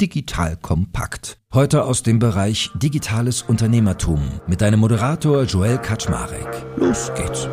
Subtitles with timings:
[0.00, 1.38] Digital Kompakt.
[1.54, 6.66] Heute aus dem Bereich Digitales Unternehmertum mit deinem Moderator Joel Kaczmarek.
[6.76, 7.48] Los geht's.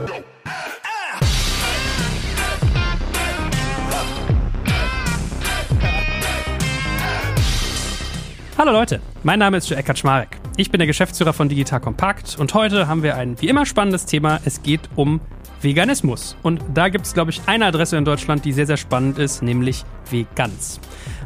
[8.57, 10.38] Hallo Leute, mein Name ist Joel Kaczmarek.
[10.57, 14.05] Ich bin der Geschäftsführer von Digital Kompakt und heute haben wir ein wie immer spannendes
[14.05, 14.41] Thema.
[14.44, 15.21] Es geht um
[15.64, 16.36] Veganismus.
[16.44, 19.41] Und da gibt es, glaube ich, eine Adresse in Deutschland, die sehr, sehr spannend ist,
[19.41, 20.80] nämlich Vegans.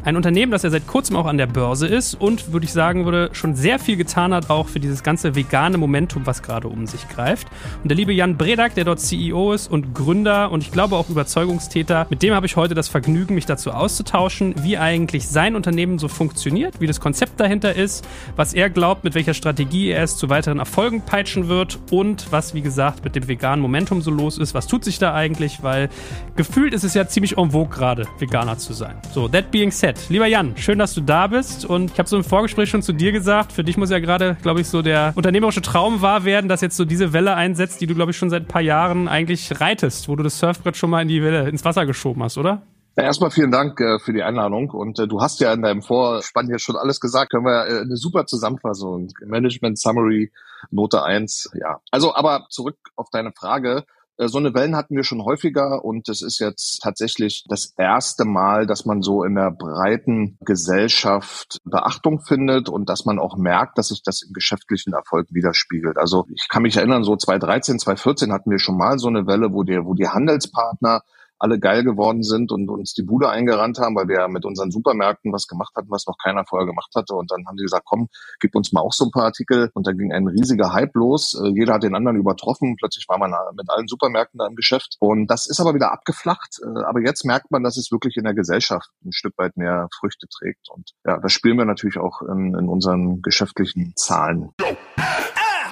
[0.07, 3.03] Ein Unternehmen, das ja seit kurzem auch an der Börse ist und, würde ich sagen,
[3.03, 6.87] würde schon sehr viel getan hat, auch für dieses ganze vegane Momentum, was gerade um
[6.87, 7.49] sich greift.
[7.83, 11.09] Und der liebe Jan Bredak, der dort CEO ist und Gründer und ich glaube auch
[11.09, 15.99] Überzeugungstäter, mit dem habe ich heute das Vergnügen, mich dazu auszutauschen, wie eigentlich sein Unternehmen
[15.99, 20.15] so funktioniert, wie das Konzept dahinter ist, was er glaubt, mit welcher Strategie er es
[20.15, 24.37] zu weiteren Erfolgen peitschen wird und was, wie gesagt, mit dem veganen Momentum so los
[24.37, 24.53] ist.
[24.53, 25.63] Was tut sich da eigentlich?
[25.63, 25.89] Weil
[26.37, 28.95] gefühlt ist es ja ziemlich en vogue gerade, Veganer zu sein.
[29.13, 31.65] So, that being said, Lieber Jan, schön, dass du da bist.
[31.65, 34.37] Und ich habe so im Vorgespräch schon zu dir gesagt, für dich muss ja gerade,
[34.41, 37.87] glaube ich, so der unternehmerische Traum wahr werden, dass jetzt so diese Welle einsetzt, die
[37.87, 40.89] du, glaube ich, schon seit ein paar Jahren eigentlich reitest, wo du das Surfbrett schon
[40.89, 42.61] mal in die Welle, ins Wasser geschoben hast, oder?
[42.97, 44.71] Ja, erstmal vielen Dank äh, für die Einladung.
[44.71, 47.31] Und äh, du hast ja in deinem Vorspann hier schon alles gesagt.
[47.31, 49.09] Können wir äh, eine super Zusammenfassung.
[49.23, 50.31] Management Summary,
[50.71, 51.51] Note 1.
[51.59, 51.79] Ja.
[51.91, 53.85] Also, aber zurück auf deine Frage.
[54.17, 58.25] Äh, so eine Wellen hatten wir schon häufiger und es ist jetzt tatsächlich das erste
[58.25, 63.77] Mal, dass man so in der breiten Gesellschaft Beachtung findet und dass man auch merkt,
[63.77, 65.97] dass sich das im geschäftlichen Erfolg widerspiegelt.
[65.97, 69.53] Also ich kann mich erinnern, so 2013, 2014 hatten wir schon mal so eine Welle,
[69.53, 71.01] wo die, wo die Handelspartner
[71.39, 75.31] alle geil geworden sind und uns die Bude eingerannt haben, weil wir mit unseren Supermärkten
[75.33, 77.13] was gemacht hatten, was noch keiner vorher gemacht hatte.
[77.15, 78.07] Und dann haben sie gesagt, komm,
[78.39, 79.69] gib uns mal auch so ein paar Artikel.
[79.73, 81.39] Und da ging ein riesiger Hype los.
[81.41, 82.75] Äh, jeder hat den anderen übertroffen.
[82.77, 84.97] Plötzlich war man mit allen Supermärkten da im Geschäft.
[84.99, 86.59] Und das ist aber wieder abgeflacht.
[86.63, 89.87] Äh, aber jetzt merkt man, dass es wirklich in der Gesellschaft ein Stück weit mehr
[89.99, 90.69] Früchte trägt.
[90.69, 94.51] Und ja, das spielen wir natürlich auch in, in unseren geschäftlichen Zahlen.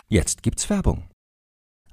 [0.07, 1.14] Jetzt gibt's Werbung.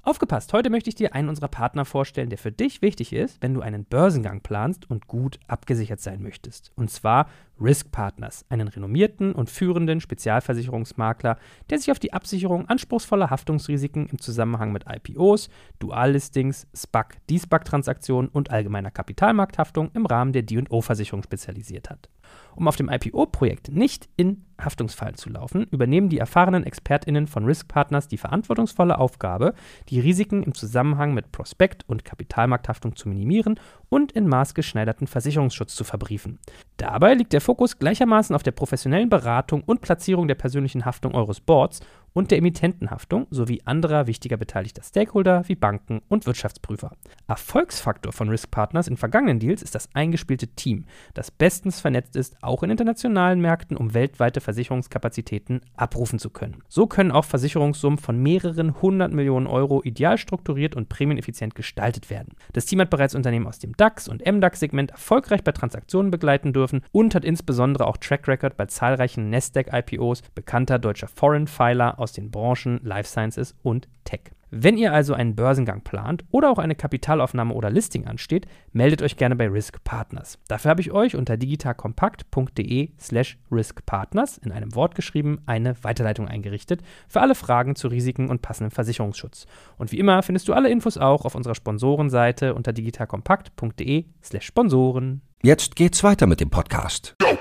[0.05, 3.53] Aufgepasst, heute möchte ich dir einen unserer Partner vorstellen, der für dich wichtig ist, wenn
[3.53, 6.73] du einen Börsengang planst und gut abgesichert sein möchtest.
[6.75, 11.37] Und zwar Risk Partners, einen renommierten und führenden Spezialversicherungsmakler,
[11.69, 15.47] der sich auf die Absicherung anspruchsvoller Haftungsrisiken im Zusammenhang mit IPOs,
[15.79, 22.09] Duallistings, SPAC, D-SPAC-Transaktionen und allgemeiner Kapitalmarkthaftung im Rahmen der D&O-Versicherung spezialisiert hat.
[22.55, 27.67] Um auf dem IPO-Projekt nicht in Haftungsfall zu laufen, übernehmen die erfahrenen ExpertInnen von Risk
[27.67, 29.53] Partners die verantwortungsvolle Aufgabe,
[29.89, 35.83] die Risiken im Zusammenhang mit Prospekt- und Kapitalmarkthaftung zu minimieren und in maßgeschneiderten Versicherungsschutz zu
[35.83, 36.39] verbriefen.
[36.77, 41.39] Dabei liegt der Fokus gleichermaßen auf der professionellen Beratung und Platzierung der persönlichen Haftung eures
[41.39, 41.81] Boards
[42.13, 46.91] und der Emittentenhaftung sowie anderer wichtiger beteiligter Stakeholder wie Banken und Wirtschaftsprüfer.
[47.27, 52.37] Erfolgsfaktor von Risk Partners in vergangenen Deals ist das eingespielte Team, das bestens vernetzt ist,
[52.41, 56.63] auch in internationalen Märkten, um weltweite Versicherungskapazitäten abrufen zu können.
[56.67, 62.33] So können auch Versicherungssummen von mehreren hundert Millionen Euro ideal strukturiert und prämieneffizient gestaltet werden.
[62.53, 66.81] Das Team hat bereits Unternehmen aus dem DAX und MDAX-Segment erfolgreich bei Transaktionen begleiten dürfen
[66.91, 72.29] und hat insbesondere auch Track Record bei zahlreichen Nasdaq-IPOs bekannter deutscher Foreign Filer aus den
[72.29, 74.31] Branchen Life Sciences und Tech.
[74.55, 79.17] Wenn ihr also einen Börsengang plant oder auch eine Kapitalaufnahme oder Listing ansteht, meldet euch
[79.17, 80.37] gerne bei Risk Partners.
[80.47, 86.83] Dafür habe ich euch unter digitalkompakt.de slash riskpartners in einem Wort geschrieben eine Weiterleitung eingerichtet
[87.07, 89.47] für alle Fragen zu Risiken und passendem Versicherungsschutz.
[89.79, 95.21] Und wie immer findest du alle Infos auch auf unserer Sponsorenseite unter digitalkompakt.de slash Sponsoren.
[95.41, 97.15] Jetzt geht's weiter mit dem Podcast.
[97.19, 97.39] Go.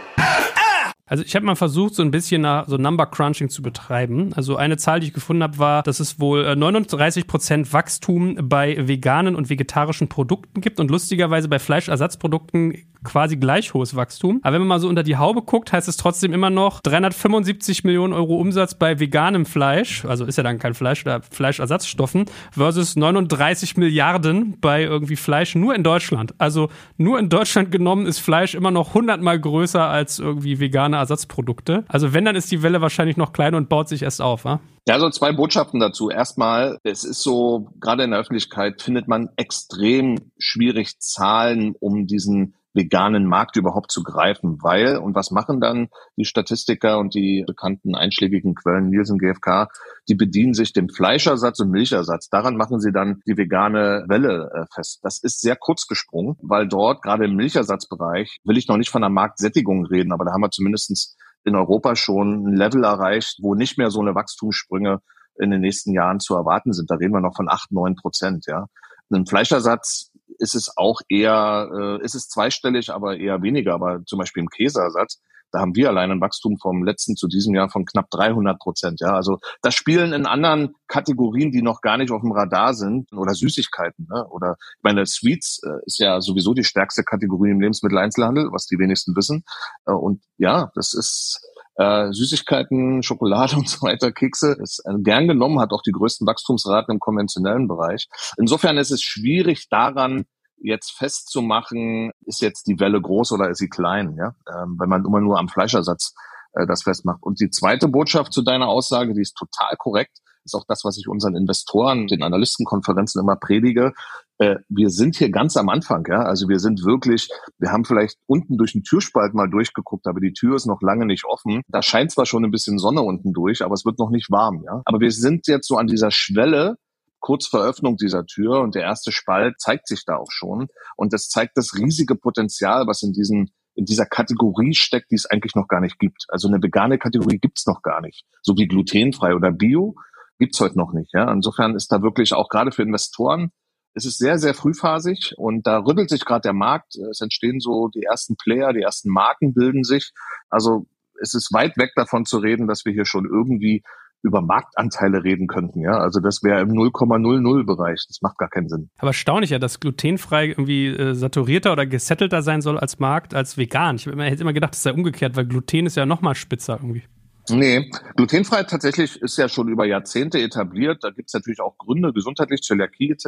[1.13, 4.33] Also ich habe mal versucht, so ein bisschen nach so Number Crunching zu betreiben.
[4.33, 8.89] Also eine Zahl, die ich gefunden habe, war, dass es wohl 39% äh, Wachstum bei
[8.89, 14.41] veganen und vegetarischen Produkten gibt und lustigerweise bei Fleischersatzprodukten quasi gleich hohes Wachstum.
[14.43, 17.85] Aber wenn man mal so unter die Haube guckt, heißt es trotzdem immer noch 375
[17.85, 22.97] Millionen Euro Umsatz bei veganem Fleisch, also ist ja dann kein Fleisch oder Fleischersatzstoffen, versus
[22.97, 26.35] 39 Milliarden bei irgendwie Fleisch nur in Deutschland.
[26.39, 31.85] Also nur in Deutschland genommen ist Fleisch immer noch hundertmal größer als irgendwie vegane Ersatzprodukte.
[31.89, 34.61] Also wenn, dann ist die Welle wahrscheinlich noch klein und baut sich erst auf, wa?
[34.89, 36.11] Ja, so zwei Botschaften dazu.
[36.11, 42.55] Erstmal, es ist so, gerade in der Öffentlichkeit findet man extrem schwierig Zahlen, um diesen
[42.75, 47.95] veganen Markt überhaupt zu greifen, weil, und was machen dann die Statistiker und die bekannten
[47.95, 49.69] einschlägigen Quellen, Nielsen, GfK,
[50.09, 52.29] die bedienen sich dem Fleischersatz und Milchersatz.
[52.29, 55.01] Daran machen sie dann die vegane Welle äh, fest.
[55.03, 59.03] Das ist sehr kurz gesprungen, weil dort, gerade im Milchersatzbereich, will ich noch nicht von
[59.03, 63.55] der Marktsättigung reden, aber da haben wir zumindestens in Europa schon ein Level erreicht, wo
[63.55, 65.01] nicht mehr so eine Wachstumssprünge
[65.39, 66.91] in den nächsten Jahren zu erwarten sind.
[66.91, 68.67] Da reden wir noch von acht, neun Prozent, ja.
[69.11, 73.75] Ein Fleischersatz ist es auch eher, äh, ist es zweistellig, aber eher weniger.
[73.75, 75.21] Aber zum Beispiel im Käseersatz
[75.51, 79.01] Da haben wir allein ein Wachstum vom letzten zu diesem Jahr von knapp 300 Prozent.
[79.01, 83.13] Ja, also das spielen in anderen Kategorien, die noch gar nicht auf dem Radar sind
[83.13, 84.09] oder Süßigkeiten.
[84.11, 84.27] Ne?
[84.31, 88.79] Oder ich meine, Sweets äh, ist ja sowieso die stärkste Kategorie im Lebensmitteleinzelhandel, was die
[88.79, 89.45] wenigsten wissen.
[89.87, 91.41] Äh, und ja, das ist
[91.77, 96.27] äh, Süßigkeiten, Schokolade und so weiter, Kekse, ist äh, gern genommen, hat auch die größten
[96.27, 98.09] Wachstumsraten im konventionellen Bereich.
[98.37, 100.25] Insofern ist es schwierig daran,
[100.63, 105.05] jetzt festzumachen, ist jetzt die Welle groß oder ist sie klein, ja, ähm, wenn man
[105.05, 106.15] immer nur am Fleischersatz
[106.53, 107.23] äh, das festmacht.
[107.23, 110.99] Und die zweite Botschaft zu deiner Aussage, die ist total korrekt, ist auch das, was
[110.99, 113.93] ich unseren Investoren, den Analystenkonferenzen immer predige.
[114.39, 116.23] Äh, wir sind hier ganz am Anfang, ja.
[116.23, 117.29] Also wir sind wirklich,
[117.59, 121.07] wir haben vielleicht unten durch den Türspalt mal durchgeguckt, aber die Tür ist noch lange
[121.07, 121.63] nicht offen.
[121.69, 124.63] Da scheint zwar schon ein bisschen Sonne unten durch, aber es wird noch nicht warm,
[124.65, 124.83] ja.
[124.85, 126.77] Aber wir sind jetzt so an dieser Schwelle,
[127.21, 130.67] kurz vor Öffnung dieser Tür und der erste Spalt zeigt sich da auch schon.
[130.97, 135.27] Und das zeigt das riesige Potenzial, was in diesen in dieser Kategorie steckt, die es
[135.27, 136.27] eigentlich noch gar nicht gibt.
[136.29, 138.25] Also eine vegane Kategorie gibt's noch gar nicht.
[138.43, 139.95] So wie glutenfrei oder bio
[140.39, 141.13] gibt's heute noch nicht.
[141.15, 141.31] Ja?
[141.33, 143.53] Insofern ist da wirklich auch gerade für Investoren,
[143.95, 146.97] es ist sehr, sehr frühphasig und da rüttelt sich gerade der Markt.
[147.11, 150.13] Es entstehen so die ersten Player, die ersten Marken bilden sich.
[150.49, 150.87] Also
[151.21, 153.83] es ist weit weg davon zu reden, dass wir hier schon irgendwie
[154.23, 155.81] über Marktanteile reden könnten.
[155.81, 158.05] Ja, also das wäre im 0,00 Bereich.
[158.09, 158.91] Das macht gar keinen Sinn.
[158.99, 163.57] Aber erstaunlich ja, dass glutenfrei irgendwie äh, saturierter oder gesettelter sein soll als Markt als
[163.57, 163.97] vegan.
[163.97, 167.03] Ich hätte immer gedacht, es sei umgekehrt, weil Gluten ist ja noch mal spitzer irgendwie.
[167.51, 171.03] Nee, glutenfrei tatsächlich ist ja schon über Jahrzehnte etabliert.
[171.03, 173.27] Da gibt es natürlich auch Gründe, gesundheitlich, Zöliakie etc.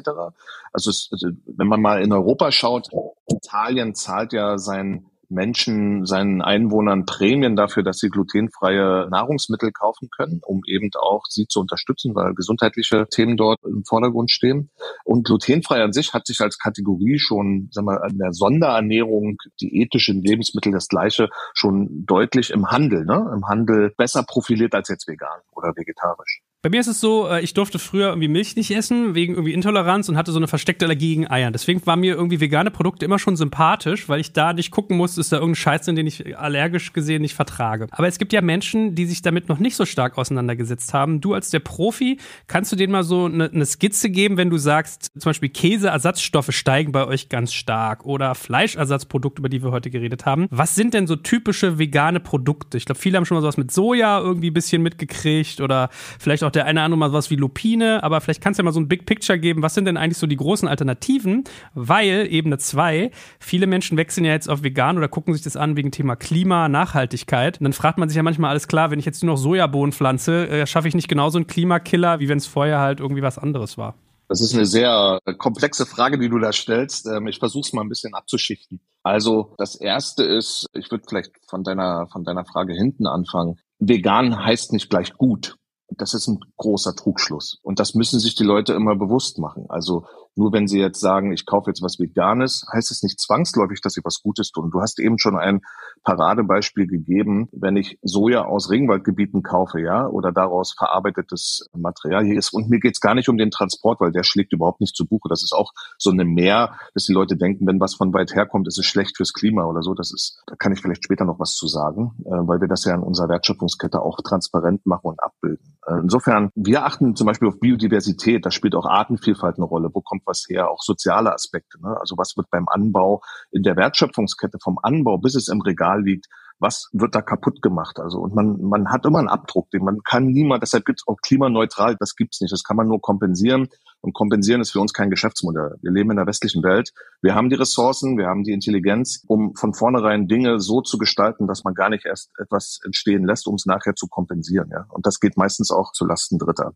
[0.72, 2.88] Also, es, also wenn man mal in Europa schaut,
[3.26, 10.40] Italien zahlt ja sein Menschen, seinen Einwohnern Prämien dafür, dass sie glutenfreie Nahrungsmittel kaufen können,
[10.44, 14.70] um eben auch sie zu unterstützen, weil gesundheitliche Themen dort im Vordergrund stehen.
[15.04, 20.22] Und glutenfrei an sich hat sich als Kategorie schon, sagen wir, an der Sonderernährung, diätischen
[20.22, 23.30] Lebensmittel das Gleiche schon deutlich im Handel, ne?
[23.34, 26.43] im Handel besser profiliert als jetzt vegan oder vegetarisch.
[26.64, 29.52] Bei mir ist es so, äh, ich durfte früher irgendwie Milch nicht essen, wegen irgendwie
[29.52, 31.52] Intoleranz und hatte so eine versteckte Allergie gegen Eiern.
[31.52, 35.20] Deswegen waren mir irgendwie vegane Produkte immer schon sympathisch, weil ich da nicht gucken musste,
[35.20, 37.86] ist da irgendein Scheiß drin, den ich allergisch gesehen nicht vertrage.
[37.90, 41.20] Aber es gibt ja Menschen, die sich damit noch nicht so stark auseinandergesetzt haben.
[41.20, 42.16] Du als der Profi,
[42.46, 46.48] kannst du denen mal so eine, eine Skizze geben, wenn du sagst, zum Beispiel Käseersatzstoffe
[46.52, 50.46] steigen bei euch ganz stark oder Fleischersatzprodukte, über die wir heute geredet haben.
[50.50, 52.78] Was sind denn so typische vegane Produkte?
[52.78, 56.42] Ich glaube, viele haben schon mal sowas mit Soja irgendwie ein bisschen mitgekriegt oder vielleicht
[56.42, 58.80] auch der eine andere mal was wie Lupine, aber vielleicht kannst du ja mal so
[58.80, 61.44] ein Big Picture geben, was sind denn eigentlich so die großen Alternativen?
[61.74, 65.76] Weil, Ebene 2, viele Menschen wechseln ja jetzt auf vegan oder gucken sich das an
[65.76, 67.58] wegen Thema Klima, Nachhaltigkeit.
[67.58, 69.92] Und dann fragt man sich ja manchmal, alles klar, wenn ich jetzt nur noch Sojabohnen
[69.92, 73.38] pflanze, äh, schaffe ich nicht genauso einen Klimakiller, wie wenn es vorher halt irgendwie was
[73.38, 73.94] anderes war?
[74.28, 77.06] Das ist eine sehr komplexe Frage, die du da stellst.
[77.06, 78.80] Ähm, ich versuche es mal ein bisschen abzuschichten.
[79.02, 83.58] Also das erste ist, ich würde vielleicht von deiner, von deiner Frage hinten anfangen.
[83.78, 85.56] Vegan heißt nicht gleich gut
[85.88, 87.58] das ist ein großer Trugschluss.
[87.62, 89.66] Und das müssen sich die Leute immer bewusst machen.
[89.68, 93.80] Also nur wenn sie jetzt sagen, ich kaufe jetzt was Veganes, heißt es nicht zwangsläufig,
[93.80, 94.70] dass sie was Gutes tun.
[94.70, 95.60] Du hast eben schon ein
[96.02, 102.52] Paradebeispiel gegeben, wenn ich Soja aus Regenwaldgebieten kaufe, ja, oder daraus verarbeitetes Material hier ist.
[102.52, 105.28] Und mir geht's gar nicht um den Transport, weil der schlägt überhaupt nicht zu Buche.
[105.28, 108.66] Das ist auch so eine Mehr, dass die Leute denken, wenn was von weit herkommt,
[108.66, 109.94] ist es schlecht fürs Klima oder so.
[109.94, 112.84] Das ist, da kann ich vielleicht später noch was zu sagen, äh, weil wir das
[112.84, 115.78] ja in unserer Wertschöpfungskette auch transparent machen und abbilden.
[115.86, 118.44] Äh, insofern, wir achten zum Beispiel auf Biodiversität.
[118.44, 119.90] Da spielt auch Artenvielfalt eine Rolle.
[119.92, 120.70] Wo kommt was her?
[120.70, 121.80] Auch soziale Aspekte.
[121.82, 121.96] Ne?
[122.00, 126.26] Also was wird beim Anbau in der Wertschöpfungskette vom Anbau bis es im Regal liegt,
[126.58, 127.98] was wird da kaputt gemacht?
[127.98, 130.62] Also und man man hat immer einen Abdruck, den man kann niemand.
[130.62, 131.96] Deshalb gibt es auch klimaneutral.
[131.98, 132.52] Das gibt's nicht.
[132.52, 133.68] Das kann man nur kompensieren.
[134.00, 135.76] Und kompensieren ist für uns kein Geschäftsmodell.
[135.80, 136.92] Wir leben in der westlichen Welt.
[137.22, 141.46] Wir haben die Ressourcen, wir haben die Intelligenz, um von vornherein Dinge so zu gestalten,
[141.46, 144.68] dass man gar nicht erst etwas entstehen lässt, um es nachher zu kompensieren.
[144.70, 144.84] Ja?
[144.90, 146.74] Und das geht meistens auch zu Lasten Dritter.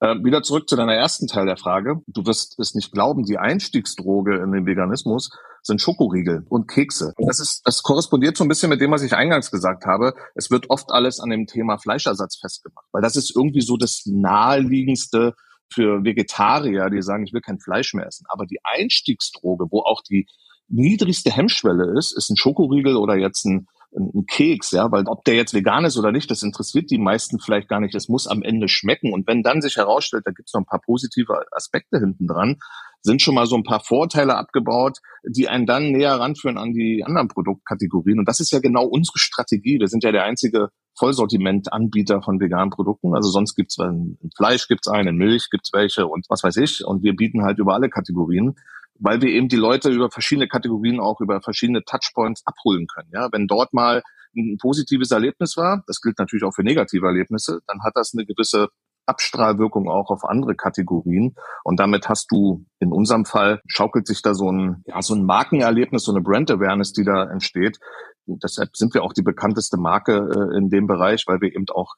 [0.00, 2.02] Äh, wieder zurück zu deiner ersten Teil der Frage.
[2.06, 5.30] Du wirst es nicht glauben, die Einstiegsdroge in den Veganismus
[5.66, 7.12] sind Schokoriegel und Kekse.
[7.18, 10.14] Das ist, das korrespondiert so ein bisschen mit dem, was ich eingangs gesagt habe.
[10.34, 14.02] Es wird oft alles an dem Thema Fleischersatz festgemacht, weil das ist irgendwie so das
[14.06, 15.34] naheliegendste,
[15.72, 18.26] für Vegetarier, die sagen, ich will kein Fleisch mehr essen.
[18.28, 20.26] Aber die Einstiegsdroge, wo auch die
[20.68, 25.34] niedrigste Hemmschwelle ist, ist ein Schokoriegel oder jetzt ein, ein Keks, ja, weil ob der
[25.34, 27.94] jetzt vegan ist oder nicht, das interessiert die meisten vielleicht gar nicht.
[27.94, 29.12] Es muss am Ende schmecken.
[29.12, 32.56] Und wenn dann sich herausstellt, da gibt es noch ein paar positive Aspekte hinten dran,
[33.06, 37.02] sind schon mal so ein paar Vorteile abgebaut, die einen dann näher ranführen an die
[37.04, 38.18] anderen Produktkategorien.
[38.18, 39.80] Und das ist ja genau unsere Strategie.
[39.80, 43.14] Wir sind ja der einzige Vollsortiment-Anbieter von veganen Produkten.
[43.14, 46.84] Also sonst gibt's in Fleisch gibt's einen, in Milch gibt's welche und was weiß ich.
[46.84, 48.56] Und wir bieten halt über alle Kategorien.
[48.98, 53.10] weil wir eben die Leute über verschiedene Kategorien auch über verschiedene Touchpoints abholen können.
[53.12, 54.02] Ja, wenn dort mal
[54.36, 58.26] ein positives Erlebnis war, das gilt natürlich auch für negative Erlebnisse, dann hat das eine
[58.26, 58.68] gewisse
[59.06, 61.34] Abstrahlwirkung auch auf andere Kategorien.
[61.64, 65.24] Und damit hast du in unserem Fall schaukelt sich da so ein, ja, so ein
[65.24, 67.78] Markenerlebnis, so eine Brand Awareness, die da entsteht.
[68.26, 71.66] Und deshalb sind wir auch die bekannteste Marke äh, in dem Bereich, weil wir eben
[71.70, 71.94] auch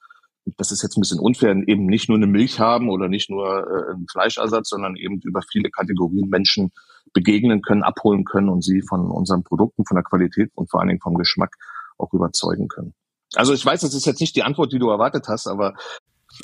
[0.57, 3.47] das ist jetzt ein bisschen unfair, eben nicht nur eine Milch haben oder nicht nur
[3.47, 6.71] äh, einen Fleischersatz, sondern eben über viele Kategorien Menschen
[7.13, 10.89] begegnen können, abholen können und sie von unseren Produkten, von der Qualität und vor allen
[10.89, 11.55] Dingen vom Geschmack
[11.99, 12.95] auch überzeugen können.
[13.35, 15.75] Also ich weiß, das ist jetzt nicht die Antwort, die du erwartet hast, aber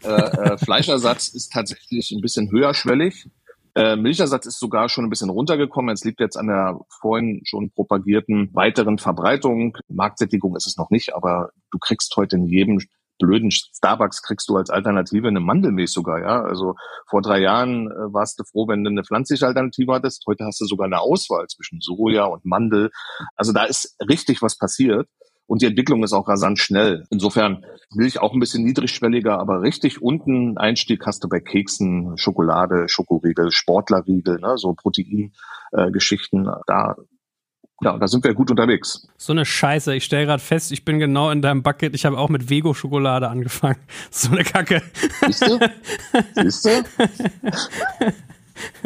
[0.02, 3.28] äh, äh, Fleischersatz ist tatsächlich ein bisschen höherschwellig.
[3.76, 5.92] Äh, Milchersatz ist sogar schon ein bisschen runtergekommen.
[5.92, 9.76] Es liegt jetzt an der vorhin schon propagierten weiteren Verbreitung.
[9.88, 12.78] Marktsättigung ist es noch nicht, aber du kriegst heute in jedem
[13.18, 16.42] blöden Starbucks kriegst du als Alternative eine Mandelmilch sogar, ja.
[16.42, 16.74] Also
[17.08, 20.24] vor drei Jahren äh, warst du froh, wenn du eine pflanzliche Alternative hattest.
[20.26, 22.90] Heute hast du sogar eine Auswahl zwischen Soja und Mandel.
[23.36, 25.08] Also da ist richtig was passiert.
[25.46, 27.04] Und die Entwicklung ist auch rasant schnell.
[27.10, 32.16] Insofern will ich auch ein bisschen niedrigschwelliger, aber richtig unten Einstieg hast du bei Keksen,
[32.16, 36.46] Schokolade, Schokoriegel, Sportlerriegel, ne, so Proteingeschichten.
[36.46, 36.96] Äh, da
[37.80, 39.08] ja, da sind wir gut unterwegs.
[39.16, 39.94] So eine Scheiße.
[39.94, 41.94] Ich stelle gerade fest, ich bin genau in deinem Bucket.
[41.94, 43.78] Ich habe auch mit Vego-Schokolade angefangen.
[44.10, 44.80] So eine Kacke.
[45.26, 45.58] Siehst du?
[46.34, 46.70] Siehst du?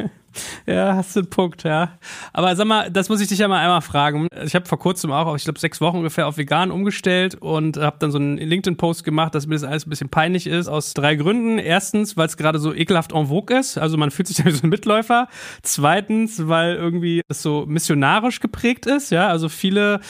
[0.67, 1.99] Ja, hast du einen Punkt, ja.
[2.33, 4.29] Aber sag mal, das muss ich dich ja mal einmal fragen.
[4.45, 7.97] Ich habe vor kurzem auch, ich glaube, sechs Wochen ungefähr auf vegan umgestellt und habe
[7.99, 11.17] dann so einen LinkedIn-Post gemacht, dass mir das alles ein bisschen peinlich ist, aus drei
[11.17, 11.59] Gründen.
[11.59, 14.63] Erstens, weil es gerade so ekelhaft en vogue ist, also man fühlt sich wie so
[14.63, 15.29] ein Mitläufer.
[15.63, 19.29] Zweitens, weil irgendwie es so missionarisch geprägt ist, ja.
[19.29, 20.01] Also viele,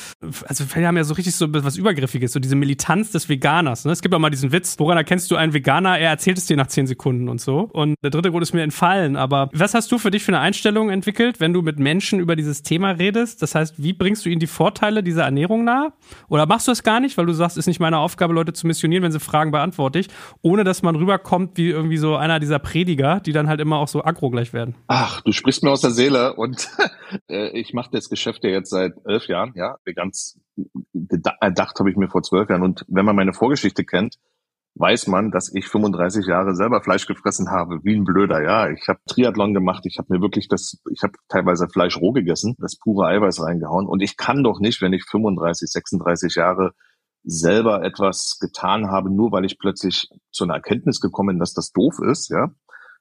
[0.46, 3.84] also wir haben ja so richtig so was Übergriffiges, so diese Militanz des Veganers.
[3.84, 3.92] Ne?
[3.92, 5.98] Es gibt auch mal diesen Witz, woran erkennst du einen Veganer?
[5.98, 7.68] Er erzählt es dir nach zehn Sekunden und so.
[7.72, 9.16] Und der dritte Grund ist mir entfallen.
[9.16, 12.36] Aber was hast du für dich für eine Einstellung entwickelt, wenn du mit Menschen über
[12.36, 13.42] dieses Thema redest?
[13.42, 15.92] Das heißt, wie bringst du ihnen die Vorteile dieser Ernährung nahe?
[16.28, 18.52] Oder machst du es gar nicht, weil du sagst, es ist nicht meine Aufgabe, Leute
[18.52, 20.08] zu missionieren, wenn sie fragen, beantworte ich,
[20.42, 23.88] ohne dass man rüberkommt wie irgendwie so einer dieser Prediger, die dann halt immer auch
[23.88, 24.74] so aggro gleich werden?
[24.86, 26.68] Ach, du sprichst mir aus der Seele und
[27.28, 30.38] äh, ich mache das Geschäft ja jetzt seit elf Jahren, ja, ganz
[30.92, 34.16] gedacht habe ich mir vor zwölf Jahren und wenn man meine Vorgeschichte kennt,
[34.78, 38.42] weiß man, dass ich 35 Jahre selber Fleisch gefressen habe, wie ein Blöder.
[38.42, 42.12] Ja, ich habe Triathlon gemacht, ich habe mir wirklich das, ich habe teilweise Fleisch roh
[42.12, 43.86] gegessen, das pure Eiweiß reingehauen.
[43.86, 46.72] Und ich kann doch nicht, wenn ich 35, 36 Jahre
[47.24, 51.72] selber etwas getan habe, nur weil ich plötzlich zu einer Erkenntnis gekommen bin, dass das
[51.72, 52.50] doof ist, ja.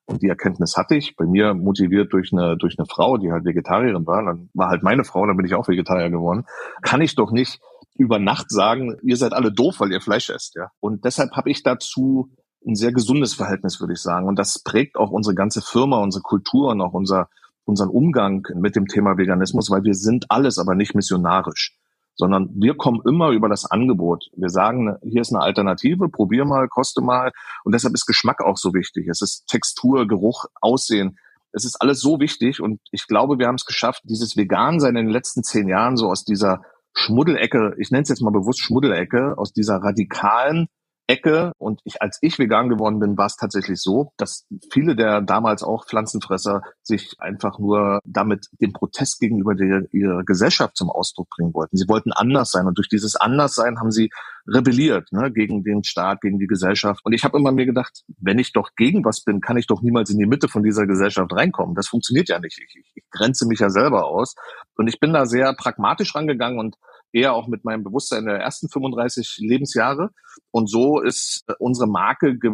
[0.05, 3.43] Und die Erkenntnis hatte ich bei mir motiviert durch eine, durch eine Frau, die halt
[3.43, 4.23] Vegetarierin war.
[4.23, 6.45] Dann war halt meine Frau, dann bin ich auch Vegetarier geworden.
[6.81, 7.59] Kann ich doch nicht
[7.97, 10.55] über Nacht sagen, ihr seid alle doof, weil ihr Fleisch esst.
[10.55, 10.71] Ja?
[10.79, 12.29] Und deshalb habe ich dazu
[12.65, 14.27] ein sehr gesundes Verhältnis, würde ich sagen.
[14.27, 17.29] Und das prägt auch unsere ganze Firma, unsere Kultur und auch unser,
[17.65, 21.77] unseren Umgang mit dem Thema Veganismus, weil wir sind alles, aber nicht missionarisch,
[22.15, 24.25] sondern wir kommen immer über das Angebot.
[24.35, 27.31] Wir sagen, hier ist eine Alternative, probier mal, koste mal.
[27.63, 29.07] Und deshalb ist Geschmack auch so wichtig.
[29.07, 31.17] Es ist Textur, Geruch, Aussehen.
[31.53, 32.61] Es ist alles so wichtig.
[32.61, 36.07] Und ich glaube, wir haben es geschafft, dieses Vegan-Sein in den letzten zehn Jahren so
[36.07, 36.61] aus dieser
[36.97, 40.67] Schmuddelecke, ich nenne es jetzt mal bewusst Schmuddelecke, aus dieser radikalen
[41.07, 41.53] Ecke.
[41.57, 45.63] Und ich, als ich vegan geworden bin, war es tatsächlich so, dass viele der damals
[45.63, 51.53] auch Pflanzenfresser sich einfach nur damit den Protest gegenüber der, ihrer Gesellschaft zum Ausdruck bringen
[51.53, 51.77] wollten.
[51.77, 52.67] Sie wollten anders sein.
[52.67, 54.09] Und durch dieses Anderssein haben sie
[54.47, 57.01] rebelliert ne, gegen den Staat, gegen die Gesellschaft.
[57.05, 59.81] Und ich habe immer mir gedacht, wenn ich doch gegen was bin, kann ich doch
[59.81, 61.75] niemals in die Mitte von dieser Gesellschaft reinkommen.
[61.75, 62.59] Das funktioniert ja nicht.
[62.59, 64.35] Ich, ich, ich grenze mich ja selber aus.
[64.75, 66.75] Und ich bin da sehr pragmatisch rangegangen und
[67.11, 70.11] eher auch mit meinem Bewusstsein der ersten 35 Lebensjahre.
[70.51, 72.51] Und so ist äh, unsere Marke ge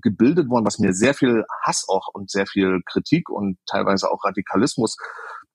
[0.00, 4.24] gebildet worden, was mir sehr viel Hass auch und sehr viel Kritik und teilweise auch
[4.24, 4.96] Radikalismus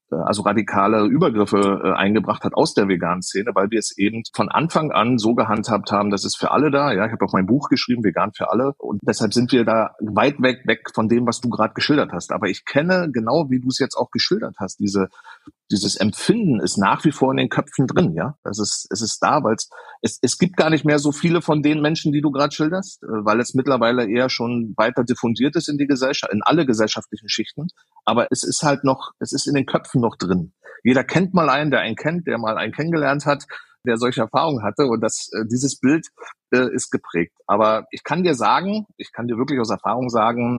[0.09, 4.49] also radikale Übergriffe äh, eingebracht hat aus der veganen Szene, weil wir es eben von
[4.49, 6.91] Anfang an so gehandhabt haben, dass es für alle da.
[6.93, 9.95] Ja, ich habe auch mein Buch geschrieben, Vegan für alle, und deshalb sind wir da
[9.99, 12.31] weit weg weg von dem, was du gerade geschildert hast.
[12.31, 15.09] Aber ich kenne genau, wie du es jetzt auch geschildert hast, diese
[15.69, 18.37] dieses Empfinden ist nach wie vor in den Köpfen drin, ja.
[18.43, 19.55] Es ist, es ist da, weil
[20.01, 23.03] es, es gibt gar nicht mehr so viele von den Menschen, die du gerade schilderst,
[23.03, 27.27] äh, weil es mittlerweile eher schon weiter diffundiert ist in die Gesellschaft, in alle gesellschaftlichen
[27.27, 27.67] Schichten.
[28.07, 30.53] Aber es ist halt noch, es ist in den Köpfen noch drin.
[30.83, 33.43] Jeder kennt mal einen, der einen kennt, der mal einen kennengelernt hat,
[33.85, 34.85] der solche Erfahrungen hatte.
[34.85, 36.07] Und das, äh, dieses Bild
[36.53, 37.33] äh, ist geprägt.
[37.47, 40.57] Aber ich kann dir sagen, ich kann dir wirklich aus Erfahrung sagen,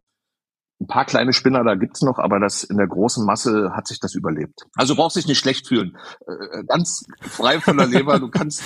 [0.80, 3.98] Ein paar kleine Spinner da gibt's noch, aber das in der großen Masse hat sich
[3.98, 4.62] das überlebt.
[4.76, 5.96] Also brauchst dich nicht schlecht fühlen.
[6.26, 8.18] Äh, ganz frei von der Leber.
[8.20, 8.62] Du kannst,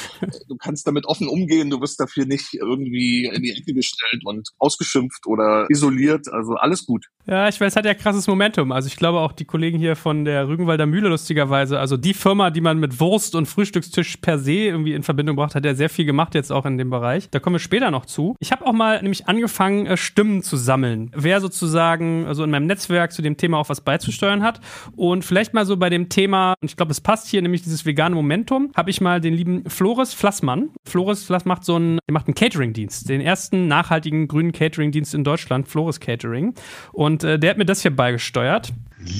[0.48, 1.70] du kannst damit offen umgehen.
[1.70, 6.30] Du wirst dafür nicht irgendwie in die Ecke gestellt und ausgeschimpft oder isoliert.
[6.30, 7.06] Also alles gut.
[7.24, 8.72] Ja, ich weiß, es hat ja krasses Momentum.
[8.72, 12.50] Also ich glaube auch die Kollegen hier von der Rügenwalder Mühle lustigerweise, also die Firma,
[12.50, 15.88] die man mit Wurst und Frühstückstisch per se irgendwie in Verbindung bracht, hat ja sehr
[15.88, 17.30] viel gemacht jetzt auch in dem Bereich.
[17.30, 18.34] Da kommen wir später noch zu.
[18.40, 21.10] Ich habe auch mal nämlich angefangen, äh, Stimmen zu sammeln.
[21.14, 24.60] Wer sozusagen also in meinem Netzwerk zu dem Thema auch was beizusteuern hat.
[24.96, 27.84] Und vielleicht mal so bei dem Thema, und ich glaube, es passt hier, nämlich dieses
[27.86, 30.70] vegane Momentum, habe ich mal den lieben Floris Flassmann.
[30.86, 35.68] Floris Flass macht so einen, macht einen Catering-Dienst, den ersten nachhaltigen grünen Catering-Dienst in Deutschland,
[35.68, 36.54] Floris Catering.
[36.92, 38.72] Und äh, der hat mir das hier beigesteuert.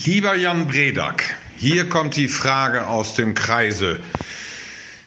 [0.04, 4.00] Lieber Jan Bredak, hier kommt die Frage aus dem Kreise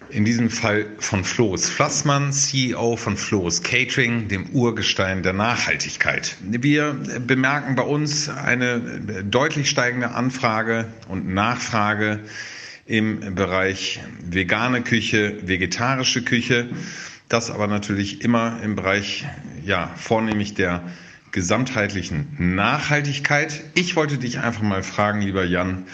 [0.09, 6.35] in diesem Fall von Floris Flassmann, CEO von Floris Catering, dem Urgestein der Nachhaltigkeit.
[6.41, 6.95] Wir
[7.25, 8.79] bemerken bei uns eine
[9.23, 12.19] deutlich steigende Anfrage und Nachfrage
[12.85, 16.69] im Bereich vegane Küche, vegetarische Küche.
[17.29, 19.25] Das aber natürlich immer im Bereich,
[19.63, 20.83] ja, vornehmlich der
[21.31, 23.63] gesamtheitlichen Nachhaltigkeit.
[23.73, 25.85] Ich wollte dich einfach mal fragen, lieber Jan,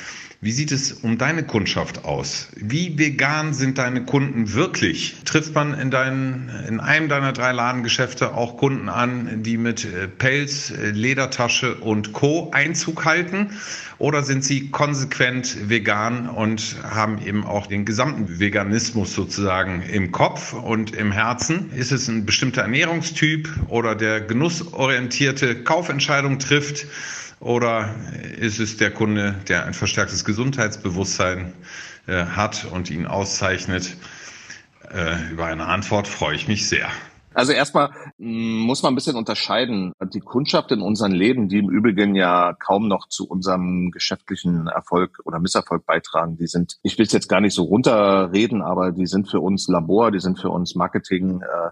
[0.44, 2.48] wie sieht es um deine Kundschaft aus?
[2.56, 5.18] Wie vegan sind deine Kunden wirklich?
[5.24, 10.08] Trifft man in, deinen, in einem deiner drei Ladengeschäfte auch Kunden an, die mit äh,
[10.08, 12.50] Pelz, äh, Ledertasche und Co.
[12.54, 13.52] Einzug halten?
[14.00, 20.54] Oder sind sie konsequent vegan und haben eben auch den gesamten Veganismus sozusagen im Kopf
[20.54, 21.72] und im Herzen?
[21.72, 26.88] Ist es ein bestimmter Ernährungstyp oder der genussorientierte Kaufentscheidung trifft?
[27.42, 27.90] Oder
[28.40, 31.54] ist es der Kunde, der ein verstärktes Gesundheitsbewusstsein
[32.06, 33.98] äh, hat und ihn auszeichnet?
[34.94, 36.88] Äh, über eine Antwort freue ich mich sehr.
[37.34, 39.94] Also erstmal mm, muss man ein bisschen unterscheiden.
[40.14, 45.20] Die Kundschaft in unseren Läden, die im Übrigen ja kaum noch zu unserem geschäftlichen Erfolg
[45.24, 49.08] oder Misserfolg beitragen, die sind, ich will es jetzt gar nicht so runterreden, aber die
[49.08, 51.72] sind für uns Labor, die sind für uns Marketing, äh,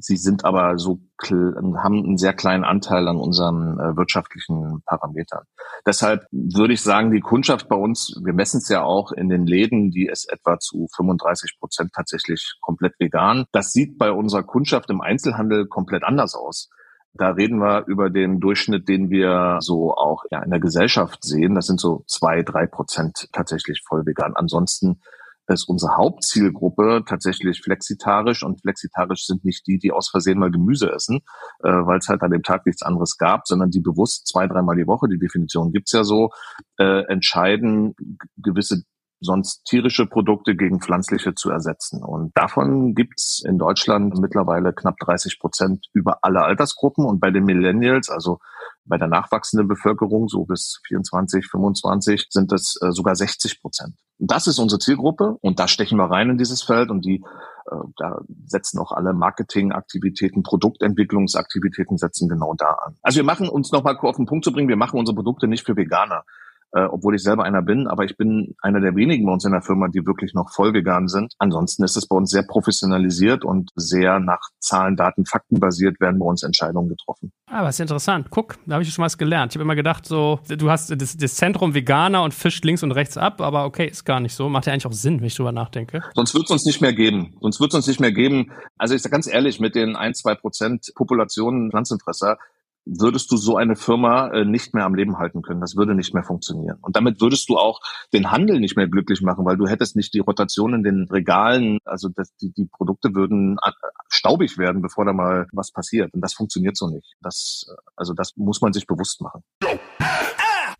[0.00, 5.44] Sie sind aber so haben einen sehr kleinen Anteil an unseren äh, wirtschaftlichen Parametern.
[5.86, 9.46] Deshalb würde ich sagen, die Kundschaft bei uns, wir messen es ja auch in den
[9.46, 13.46] Läden, die ist etwa zu 35 Prozent tatsächlich komplett vegan.
[13.52, 16.68] Das sieht bei unserer Kundschaft im Einzelhandel komplett anders aus.
[17.14, 21.54] Da reden wir über den Durchschnitt, den wir so auch ja, in der Gesellschaft sehen.
[21.54, 24.34] Das sind so zwei, drei Prozent tatsächlich voll vegan.
[24.34, 25.00] Ansonsten
[25.48, 30.90] ist unsere Hauptzielgruppe tatsächlich flexitarisch und flexitarisch sind nicht die, die aus Versehen mal Gemüse
[30.92, 31.20] essen,
[31.62, 34.76] äh, weil es halt an dem Tag nichts anderes gab, sondern die bewusst zwei, dreimal
[34.76, 36.30] die Woche, die Definition gibt's ja so,
[36.78, 37.94] äh, entscheiden,
[38.36, 38.82] gewisse
[39.20, 42.02] sonst tierische Produkte gegen pflanzliche zu ersetzen.
[42.02, 47.04] Und davon gibt's in Deutschland mittlerweile knapp 30 Prozent über alle Altersgruppen.
[47.04, 48.38] Und bei den Millennials, also
[48.84, 53.94] bei der nachwachsenden Bevölkerung, so bis 24, 25, sind es äh, sogar 60 Prozent.
[54.18, 57.22] Das ist unsere Zielgruppe und da stechen wir rein in dieses Feld und die,
[57.70, 62.96] äh, da setzen auch alle Marketingaktivitäten, Produktentwicklungsaktivitäten setzen genau da an.
[63.02, 65.66] Also wir machen uns nochmal auf den Punkt zu bringen, wir machen unsere Produkte nicht
[65.66, 66.24] für Veganer
[66.76, 69.52] äh, obwohl ich selber einer bin, aber ich bin einer der wenigen bei uns in
[69.52, 71.32] der Firma, die wirklich noch voll vegan sind.
[71.38, 76.18] Ansonsten ist es bei uns sehr professionalisiert und sehr nach Zahlen, Daten, Fakten basiert werden
[76.18, 77.32] bei uns Entscheidungen getroffen.
[77.50, 78.26] Ah, was interessant.
[78.28, 79.52] Guck, da habe ich schon was gelernt.
[79.52, 82.92] Ich habe immer gedacht, so, du hast das, das, Zentrum Veganer und fischt links und
[82.92, 84.50] rechts ab, aber okay, ist gar nicht so.
[84.50, 86.02] Macht ja eigentlich auch Sinn, wenn ich drüber nachdenke.
[86.14, 87.36] Sonst wird es uns nicht mehr geben.
[87.40, 88.52] Sonst wird es uns nicht mehr geben.
[88.76, 92.36] Also ich sage ganz ehrlich, mit den ein, zwei Prozent Populationen Pflanzenfresser
[92.86, 95.60] würdest du so eine Firma äh, nicht mehr am Leben halten können.
[95.60, 96.78] Das würde nicht mehr funktionieren.
[96.80, 97.80] Und damit würdest du auch
[98.12, 101.78] den Handel nicht mehr glücklich machen, weil du hättest nicht die Rotation in den Regalen,
[101.84, 103.72] also das, die, die Produkte würden äh,
[104.08, 106.14] staubig werden, bevor da mal was passiert.
[106.14, 107.16] Und das funktioniert so nicht.
[107.20, 109.42] Das, äh, also das muss man sich bewusst machen.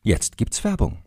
[0.03, 1.06] Jetzt gibt's Werbung.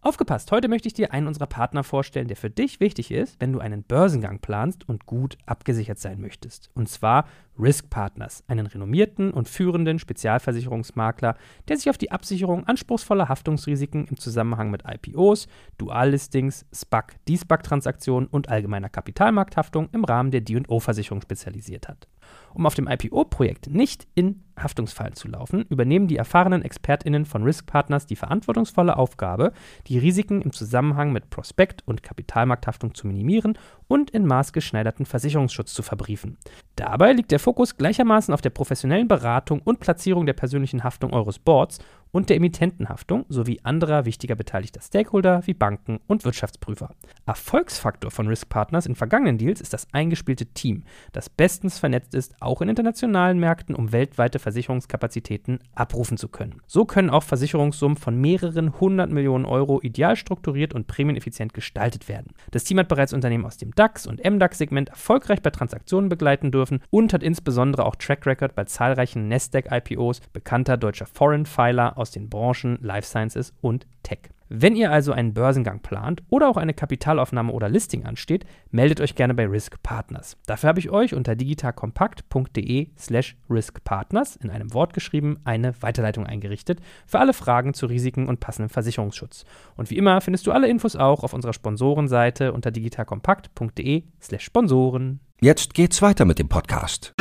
[0.00, 3.52] Aufgepasst, heute möchte ich dir einen unserer Partner vorstellen, der für dich wichtig ist, wenn
[3.52, 6.70] du einen Börsengang planst und gut abgesichert sein möchtest.
[6.74, 7.26] Und zwar
[7.58, 14.18] Risk Partners, einen renommierten und führenden Spezialversicherungsmakler, der sich auf die Absicherung anspruchsvoller Haftungsrisiken im
[14.18, 22.06] Zusammenhang mit IPOs, Duallistings, SPAC, D-SPAC-Transaktionen und allgemeiner Kapitalmarkthaftung im Rahmen der D&O-Versicherung spezialisiert hat.
[22.54, 27.66] Um auf dem IPO-Projekt nicht in Haftungsfallen zu laufen, übernehmen die erfahrenen ExpertInnen von Risk
[27.66, 29.52] Partners die verantwortungsvolle Aufgabe,
[29.86, 35.82] die Risiken im Zusammenhang mit Prospekt- und Kapitalmarkthaftung zu minimieren und in maßgeschneiderten Versicherungsschutz zu
[35.82, 36.36] verbriefen.
[36.76, 41.38] Dabei liegt der Fokus gleichermaßen auf der professionellen Beratung und Platzierung der persönlichen Haftung eures
[41.38, 41.78] Boards
[42.10, 46.94] und der Emittentenhaftung sowie anderer wichtiger beteiligter Stakeholder wie Banken und Wirtschaftsprüfer.
[47.26, 52.34] Erfolgsfaktor von Risk Partners in vergangenen Deals ist das eingespielte Team, das bestens vernetzt ist,
[52.40, 56.60] auch in internationalen Märkten, um weltweite Versicherungskapazitäten abrufen zu können.
[56.66, 62.32] So können auch Versicherungssummen von mehreren hundert Millionen Euro ideal strukturiert und prämieneffizient gestaltet werden.
[62.50, 66.80] Das Team hat bereits Unternehmen aus dem DAX und MDAX-Segment erfolgreich bei Transaktionen begleiten dürfen
[66.90, 72.28] und hat insbesondere auch Track Record bei zahlreichen Nasdaq-IPOs bekannter deutscher Foreign Filer aus den
[72.28, 74.30] Branchen Life Sciences und Tech.
[74.50, 79.14] Wenn ihr also einen Börsengang plant oder auch eine Kapitalaufnahme oder Listing ansteht, meldet euch
[79.14, 80.38] gerne bei Risk Partners.
[80.46, 86.80] Dafür habe ich euch unter digitalkompakt.de slash riskpartners in einem Wort geschrieben eine Weiterleitung eingerichtet
[87.06, 89.44] für alle Fragen zu Risiken und passendem Versicherungsschutz.
[89.76, 95.20] Und wie immer findest du alle Infos auch auf unserer Sponsorenseite unter digitalkompakt.de slash Sponsoren.
[95.40, 97.14] Jetzt geht's weiter mit dem Podcast.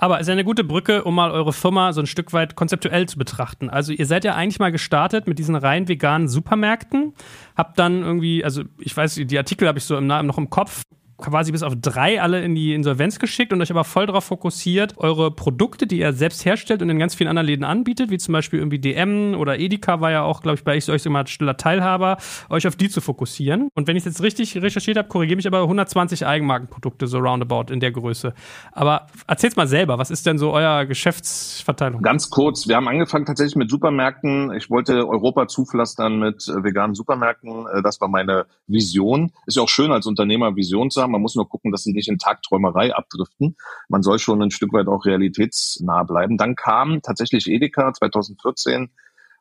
[0.00, 3.06] Aber es ist eine gute Brücke, um mal eure Firma so ein Stück weit konzeptuell
[3.06, 3.68] zu betrachten.
[3.68, 7.12] Also ihr seid ja eigentlich mal gestartet mit diesen rein veganen Supermärkten,
[7.54, 10.82] habt dann irgendwie, also ich weiß, die Artikel habe ich so im, noch im Kopf,
[11.20, 14.98] quasi bis auf drei alle in die Insolvenz geschickt und euch aber voll darauf fokussiert,
[14.98, 18.32] eure Produkte, die ihr selbst herstellt und in ganz vielen anderen Läden anbietet, wie zum
[18.32, 21.56] Beispiel irgendwie DM oder Edeka war ja auch, glaube ich, bei ich euch immer stiller
[21.56, 22.16] Teilhaber,
[22.48, 23.68] euch auf die zu fokussieren.
[23.74, 27.80] Und wenn ich jetzt richtig recherchiert habe, korrigiere mich aber 120 Eigenmarkenprodukte so roundabout in
[27.80, 28.34] der Größe.
[28.72, 32.02] Aber erzählt's mal selber, was ist denn so euer Geschäftsverteilung?
[32.02, 34.52] Ganz kurz, wir haben angefangen tatsächlich mit Supermärkten.
[34.54, 37.66] Ich wollte Europa zupflastern mit äh, veganen Supermärkten.
[37.66, 39.32] Äh, das war meine Vision.
[39.46, 41.09] Ist ja auch schön als Unternehmer Vision zu haben.
[41.10, 43.56] Man muss nur gucken, dass sie nicht in Tagträumerei abdriften.
[43.88, 46.36] Man soll schon ein Stück weit auch realitätsnah bleiben.
[46.36, 48.90] Dann kam tatsächlich Edeka 2014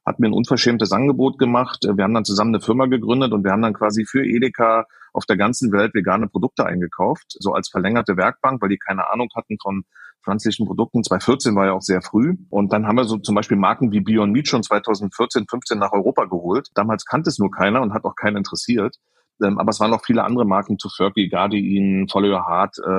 [0.06, 1.84] hat mir ein unverschämtes Angebot gemacht.
[1.84, 5.26] Wir haben dann zusammen eine Firma gegründet und wir haben dann quasi für Edeka auf
[5.26, 9.58] der ganzen Welt vegane Produkte eingekauft, so als verlängerte Werkbank, weil die keine Ahnung hatten
[9.62, 9.84] von
[10.24, 11.04] pflanzlichen Produkten.
[11.04, 12.36] 2014 war ja auch sehr früh.
[12.50, 15.92] Und dann haben wir so zum Beispiel Marken wie Beyond Meat schon 2014, 15 nach
[15.92, 16.70] Europa geholt.
[16.74, 18.98] Damals kannte es nur keiner und hat auch keinen interessiert.
[19.42, 22.90] Ähm, aber es waren noch viele andere Marken, Tofurky, Guardian, Follow Your Heart, äh,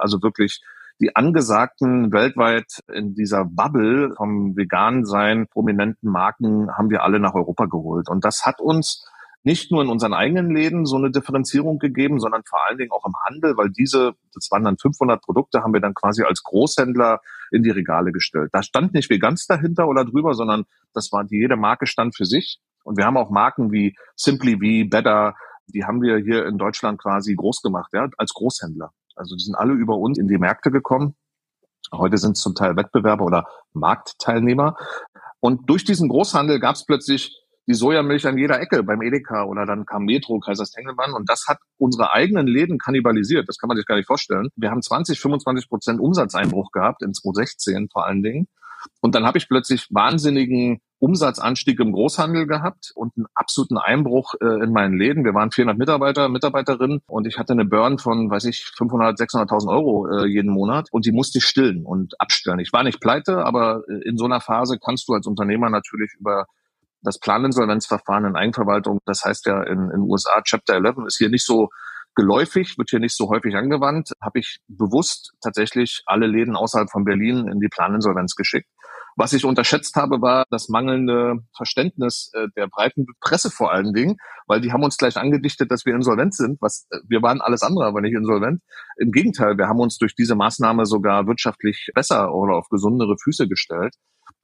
[0.00, 0.60] also wirklich
[1.00, 7.34] die angesagten weltweit in dieser Bubble vom veganen sein prominenten Marken haben wir alle nach
[7.34, 8.10] Europa geholt.
[8.10, 9.06] Und das hat uns
[9.42, 13.06] nicht nur in unseren eigenen Läden so eine Differenzierung gegeben, sondern vor allen Dingen auch
[13.06, 17.20] im Handel, weil diese, das waren dann 500 Produkte, haben wir dann quasi als Großhändler
[17.50, 18.50] in die Regale gestellt.
[18.52, 22.60] Da stand nicht Veganz dahinter oder drüber, sondern das war, jede Marke stand für sich.
[22.84, 25.34] Und wir haben auch Marken wie Simply V, Better,
[25.72, 28.92] die haben wir hier in Deutschland quasi groß gemacht, ja, als Großhändler.
[29.16, 31.14] Also die sind alle über uns in die Märkte gekommen.
[31.92, 34.76] Heute sind es zum Teil Wettbewerber oder Marktteilnehmer.
[35.40, 39.64] Und durch diesen Großhandel gab es plötzlich die Sojamilch an jeder Ecke beim Edeka oder
[39.64, 43.48] dann kam Metro, Kaisers Tengelmann und das hat unsere eigenen Läden kannibalisiert.
[43.48, 44.48] Das kann man sich gar nicht vorstellen.
[44.56, 48.48] Wir haben 20, 25 Prozent Umsatzeinbruch gehabt in 2016 vor allen Dingen.
[49.00, 54.62] Und dann habe ich plötzlich wahnsinnigen Umsatzanstieg im Großhandel gehabt und einen absoluten Einbruch äh,
[54.62, 55.24] in meinen Läden.
[55.24, 59.70] Wir waren 400 Mitarbeiter, Mitarbeiterinnen und ich hatte eine Burn von, weiß ich, 500, 600.000
[59.70, 62.60] Euro äh, jeden Monat und die musste ich stillen und abstellen.
[62.60, 66.12] Ich war nicht pleite, aber äh, in so einer Phase kannst du als Unternehmer natürlich
[66.18, 66.46] über
[67.02, 71.46] das Planinsolvenzverfahren in Eigenverwaltung, das heißt ja in den USA Chapter 11, ist hier nicht
[71.46, 71.70] so
[72.14, 77.04] geläufig, wird hier nicht so häufig angewandt, habe ich bewusst tatsächlich alle Läden außerhalb von
[77.04, 78.68] Berlin in die Planinsolvenz geschickt.
[79.16, 84.16] Was ich unterschätzt habe, war das mangelnde Verständnis äh, der breiten Presse vor allen Dingen,
[84.46, 86.60] weil die haben uns gleich angedichtet, dass wir insolvent sind.
[86.60, 88.62] Was äh, wir waren alles andere, aber nicht insolvent.
[88.98, 93.48] Im Gegenteil, wir haben uns durch diese Maßnahme sogar wirtschaftlich besser oder auf gesundere Füße
[93.48, 93.94] gestellt.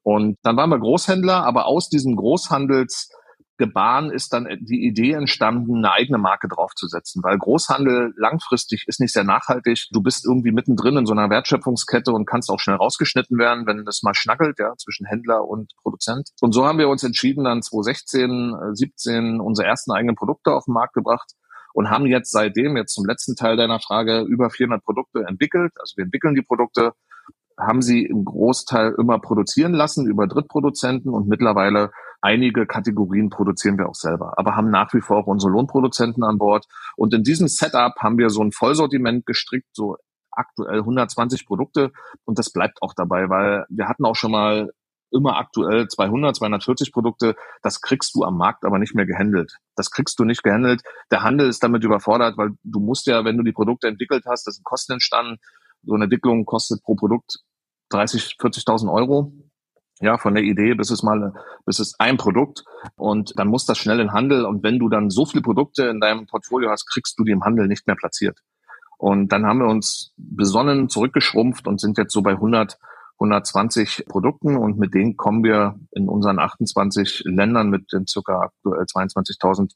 [0.03, 3.11] Und dann waren wir Großhändler, aber aus diesem Großhandels
[3.59, 9.13] Gebaren ist dann die Idee entstanden, eine eigene Marke draufzusetzen, weil Großhandel langfristig ist nicht
[9.13, 9.87] sehr nachhaltig.
[9.93, 13.85] Du bist irgendwie mittendrin in so einer Wertschöpfungskette und kannst auch schnell rausgeschnitten werden, wenn
[13.85, 16.31] das mal schnackelt, ja, zwischen Händler und Produzent.
[16.41, 20.75] Und so haben wir uns entschieden, dann 2016, 17 unsere ersten eigenen Produkte auf den
[20.75, 21.33] Markt gebracht
[21.73, 25.73] und haben jetzt seitdem, jetzt zum letzten Teil deiner Frage, über 400 Produkte entwickelt.
[25.79, 26.93] Also wir entwickeln die Produkte,
[27.59, 31.91] haben sie im Großteil immer produzieren lassen über Drittproduzenten und mittlerweile
[32.27, 36.39] einige Kategorien produzieren wir auch selber, aber haben nach wie vor auch unsere Lohnproduzenten an
[36.39, 36.67] Bord.
[36.97, 39.97] Und in diesem Setup haben wir so ein Vollsortiment gestrickt, so
[40.33, 41.93] aktuell 120 Produkte
[42.25, 44.73] und das bleibt auch dabei, weil wir hatten auch schon mal
[45.13, 47.37] immer aktuell 200, 240 Produkte.
[47.63, 49.57] Das kriegst du am Markt aber nicht mehr gehandelt.
[49.77, 50.83] Das kriegst du nicht gehandelt.
[51.13, 54.49] Der Handel ist damit überfordert, weil du musst ja, wenn du die Produkte entwickelt hast,
[54.49, 55.39] das sind Kosten entstanden.
[55.85, 57.39] So eine Entwicklung kostet pro Produkt
[57.91, 59.33] 30, 40.000 Euro.
[60.01, 61.33] Ja, von der Idee bis es mal,
[61.65, 62.65] bis es ein Produkt
[62.97, 66.01] und dann muss das schnell in Handel und wenn du dann so viele Produkte in
[66.01, 68.39] deinem Portfolio hast, kriegst du die im Handel nicht mehr platziert.
[68.99, 72.79] Und dann haben wir uns besonnen zurückgeschrumpft und sind jetzt so bei 100,
[73.19, 78.83] 120 Produkten und mit denen kommen wir in unseren 28 Ländern mit den circa aktuell
[78.83, 79.73] 22.000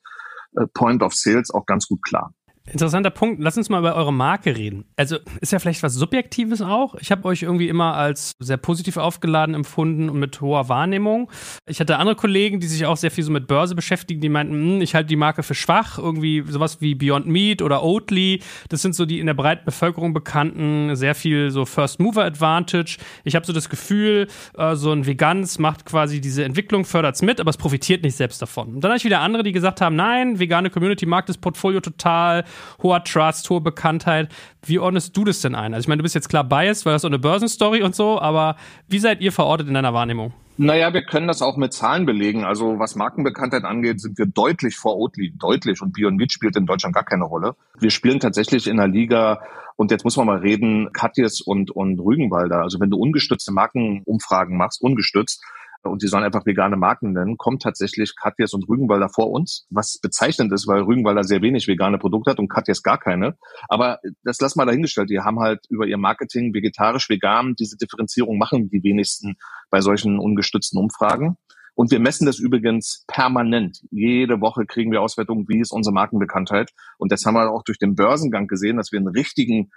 [0.57, 2.35] äh, Point of Sales auch ganz gut klar.
[2.67, 3.43] Interessanter Punkt.
[3.43, 4.85] Lass uns mal über eure Marke reden.
[4.97, 6.95] Also ist ja vielleicht was Subjektives auch.
[6.97, 11.31] Ich habe euch irgendwie immer als sehr positiv aufgeladen empfunden und mit hoher Wahrnehmung.
[11.67, 14.55] Ich hatte andere Kollegen, die sich auch sehr viel so mit Börse beschäftigen, die meinten,
[14.55, 15.99] hm, ich halte die Marke für schwach.
[15.99, 18.41] Irgendwie sowas wie Beyond Meat oder Oatly.
[18.69, 22.99] Das sind so die in der breiten Bevölkerung bekannten, sehr viel so First Mover Advantage.
[23.25, 27.23] Ich habe so das Gefühl, äh, so ein Veganes macht quasi diese Entwicklung, fördert es
[27.23, 28.75] mit, aber es profitiert nicht selbst davon.
[28.75, 31.81] Und dann habe ich wieder andere, die gesagt haben, nein, vegane Community mag das Portfolio
[31.81, 32.45] total
[32.83, 34.29] hoher Trust, hohe Bekanntheit.
[34.65, 35.75] Wie ordnest du das denn ein?
[35.75, 38.21] Also ich meine, du bist jetzt klar biased, weil das so eine Börsenstory und so,
[38.21, 38.57] aber
[38.89, 40.33] wie seid ihr verortet in deiner Wahrnehmung?
[40.63, 42.45] Naja, wir können das auch mit Zahlen belegen.
[42.45, 45.81] Also was Markenbekanntheit angeht, sind wir deutlich vor Oatly, deutlich.
[45.81, 47.57] Und Beyond Meat spielt in Deutschland gar keine Rolle.
[47.79, 49.41] Wir spielen tatsächlich in der Liga,
[49.77, 52.61] und jetzt muss man mal reden, Katjes und, und Rügenwalder.
[52.61, 55.43] Also wenn du ungestützte Markenumfragen machst, ungestützt,
[55.83, 59.99] und die sollen einfach vegane Marken nennen, kommt tatsächlich Katjes und Rügenwalder vor uns, was
[59.99, 63.37] bezeichnend ist, weil Rügenwalder sehr wenig vegane Produkte hat und Katjes gar keine.
[63.69, 65.11] Aber das lass mal dahingestellt.
[65.11, 69.37] Die haben halt über ihr Marketing vegetarisch, vegan, diese Differenzierung machen die wenigsten
[69.71, 71.37] bei solchen ungestützten Umfragen.
[71.75, 73.81] Und wir messen das übrigens permanent.
[73.91, 76.73] Jede Woche kriegen wir Auswertungen, wie ist unsere Markenbekanntheit.
[76.99, 79.71] Und das haben wir auch durch den Börsengang gesehen, dass wir einen richtigen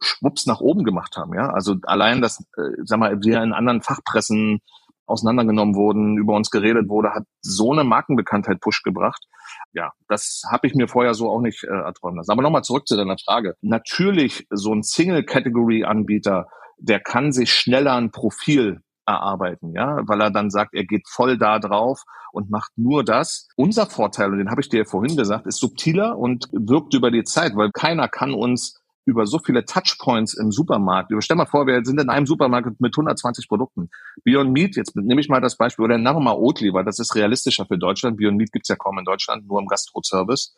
[0.00, 1.34] Schwupps nach oben gemacht haben.
[1.34, 4.60] Ja, also allein, dass, äh, sag mal, wir in anderen Fachpressen
[5.10, 9.26] auseinandergenommen wurden, über uns geredet wurde, hat so eine Markenbekanntheit Push gebracht.
[9.72, 12.30] Ja, das habe ich mir vorher so auch nicht äh, erträumen lassen.
[12.30, 13.54] Aber nochmal zurück zu deiner Frage.
[13.60, 16.46] Natürlich, so ein Single-Category-Anbieter,
[16.78, 21.36] der kann sich schneller ein Profil erarbeiten, ja, weil er dann sagt, er geht voll
[21.36, 23.48] da drauf und macht nur das.
[23.56, 27.24] Unser Vorteil, und den habe ich dir vorhin gesagt, ist subtiler und wirkt über die
[27.24, 28.79] Zeit, weil keiner kann uns
[29.10, 31.12] über so viele Touchpoints im Supermarkt.
[31.18, 33.90] Stell mal vor, wir sind in einem Supermarkt mit 120 Produkten.
[34.24, 36.98] Beyond Meat, jetzt nehme ich mal das Beispiel, oder nehmen wir mal Oatly, weil das
[36.98, 38.16] ist realistischer für Deutschland.
[38.16, 40.54] Beyond Meat gibt's ja kaum in Deutschland, nur im Gastro-Service.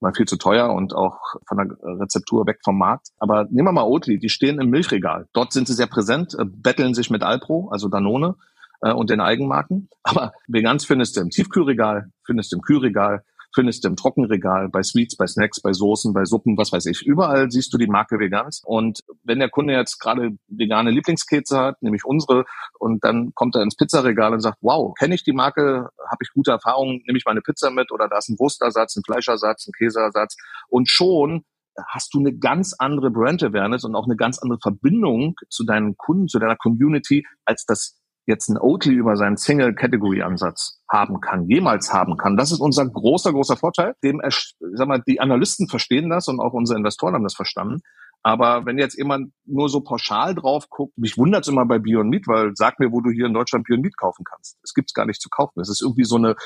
[0.00, 3.08] Mal viel zu teuer und auch von der Rezeptur weg vom Markt.
[3.18, 5.26] Aber nehmen wir mal Oatly, die stehen im Milchregal.
[5.32, 8.36] Dort sind sie sehr präsent, äh, betteln sich mit Alpro, also Danone
[8.80, 9.88] äh, und den Eigenmarken.
[10.04, 13.24] Aber Vegans findest du im Tiefkühlregal, findest du im Kühlregal,
[13.58, 17.02] findest im Trockenregal, bei Sweets, bei Snacks, bei Soßen, bei Suppen, was weiß ich.
[17.02, 18.62] Überall siehst du die Marke Vegans.
[18.64, 22.44] Und wenn der Kunde jetzt gerade vegane Lieblingskekse hat, nämlich unsere,
[22.78, 26.30] und dann kommt er ins Pizzaregal und sagt, wow, kenne ich die Marke, habe ich
[26.32, 29.72] gute Erfahrungen, nehme ich meine Pizza mit oder da ist ein Wurstersatz, ein Fleischersatz, ein
[29.72, 30.36] Käseersatz.
[30.68, 31.42] Und schon
[31.88, 35.96] hast du eine ganz andere Brand Awareness und auch eine ganz andere Verbindung zu deinen
[35.96, 37.97] Kunden, zu deiner Community, als das
[38.28, 42.36] jetzt ein Oatly über seinen Single-Category-Ansatz haben kann, jemals haben kann.
[42.36, 43.94] Das ist unser großer, großer Vorteil.
[44.04, 44.20] Dem,
[44.74, 47.80] sag mal, die Analysten verstehen das und auch unsere Investoren haben das verstanden.
[48.22, 52.10] Aber wenn jetzt jemand nur so pauschal drauf guckt, mich wundert es immer bei Beyond
[52.10, 54.58] Meat, weil sag mir, wo du hier in Deutschland Beyond Meat kaufen kannst.
[54.62, 55.60] Es gibt's gar nicht zu kaufen.
[55.60, 56.36] Es ist irgendwie so eine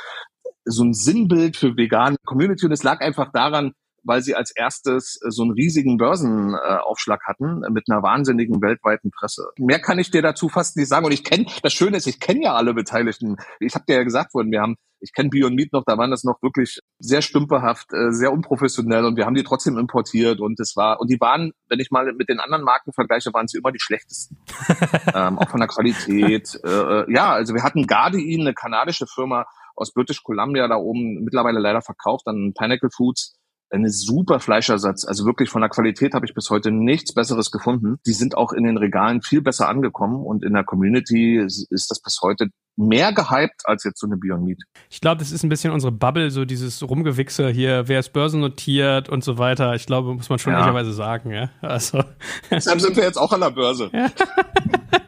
[0.65, 3.73] so ein Sinnbild für vegane Community und es lag einfach daran,
[4.05, 9.49] weil sie als erstes äh, so einen riesigen Börsenaufschlag hatten mit einer wahnsinnigen weltweiten Presse.
[9.59, 11.07] Mehr kann ich dir dazu fast nicht sagen.
[11.07, 13.37] Und ich kenne, das Schöne ist, ich kenne ja alle Beteiligten.
[13.61, 16.11] Ich habe dir ja gesagt worden, wir haben, ich kenne Beyond Meat noch, da waren
[16.11, 20.61] das noch wirklich sehr stümperhaft, äh, sehr unprofessionell und wir haben die trotzdem importiert und
[20.61, 23.59] es war, und die waren, wenn ich mal mit den anderen Marken vergleiche, waren sie
[23.59, 24.39] immer die schlechtesten.
[25.15, 26.59] ähm, auch von der Qualität.
[26.65, 31.59] Äh, ja, also wir hatten Gardein, eine kanadische Firma aus British Columbia da oben, mittlerweile
[31.59, 33.39] leider verkauft an Pinnacle Foods
[33.73, 35.05] eine super Fleischersatz.
[35.05, 37.99] Also wirklich von der Qualität habe ich bis heute nichts Besseres gefunden.
[38.07, 42.01] Die sind auch in den Regalen viel besser angekommen und in der Community ist, das
[42.03, 44.59] bis heute mehr gehypt als jetzt so eine Beyond Meat.
[44.91, 49.09] Ich glaube, das ist ein bisschen unsere Bubble, so dieses Rumgewichse hier, wer ist börsennotiert
[49.09, 49.75] und so weiter.
[49.75, 50.61] Ich glaube, muss man schon ja.
[50.61, 51.51] ehrlicherweise sagen, ja.
[51.61, 52.03] Also.
[52.51, 53.91] Deshalb sind wir jetzt auch an der Börse.
[53.93, 54.11] Ja.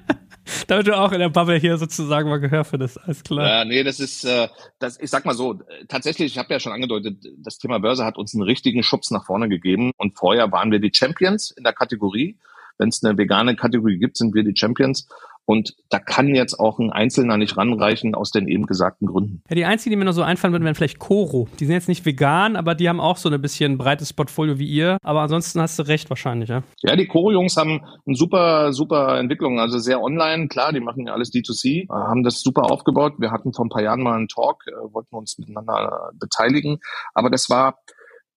[0.68, 3.02] damit du auch in der Bubble hier sozusagen mal Gehör findest.
[3.02, 3.46] Alles klar.
[3.46, 4.48] Ja, nee, das ist, äh,
[4.78, 8.16] das, ich sag mal so, tatsächlich, ich habe ja schon angedeutet, das Thema Börse hat
[8.18, 9.92] uns einen richtigen Schubs nach vorne gegeben.
[9.96, 12.38] Und vorher waren wir die Champions in der Kategorie.
[12.78, 15.06] Wenn es eine vegane Kategorie gibt, sind wir die Champions.
[15.46, 19.42] Und da kann jetzt auch ein Einzelner nicht ranreichen aus den eben gesagten Gründen.
[19.48, 21.48] Ja, die einzigen, die mir noch so einfallen würden, wären vielleicht Koro.
[21.60, 24.66] Die sind jetzt nicht vegan, aber die haben auch so ein bisschen breites Portfolio wie
[24.66, 24.96] ihr.
[25.02, 26.62] Aber ansonsten hast du recht wahrscheinlich, ja?
[26.82, 29.60] Ja, die Koro-Jungs haben eine super, super Entwicklung.
[29.60, 33.14] Also sehr online, klar, die machen ja alles D2C, haben das super aufgebaut.
[33.18, 36.78] Wir hatten vor ein paar Jahren mal einen Talk, äh, wollten uns miteinander beteiligen.
[37.12, 37.78] Aber das war,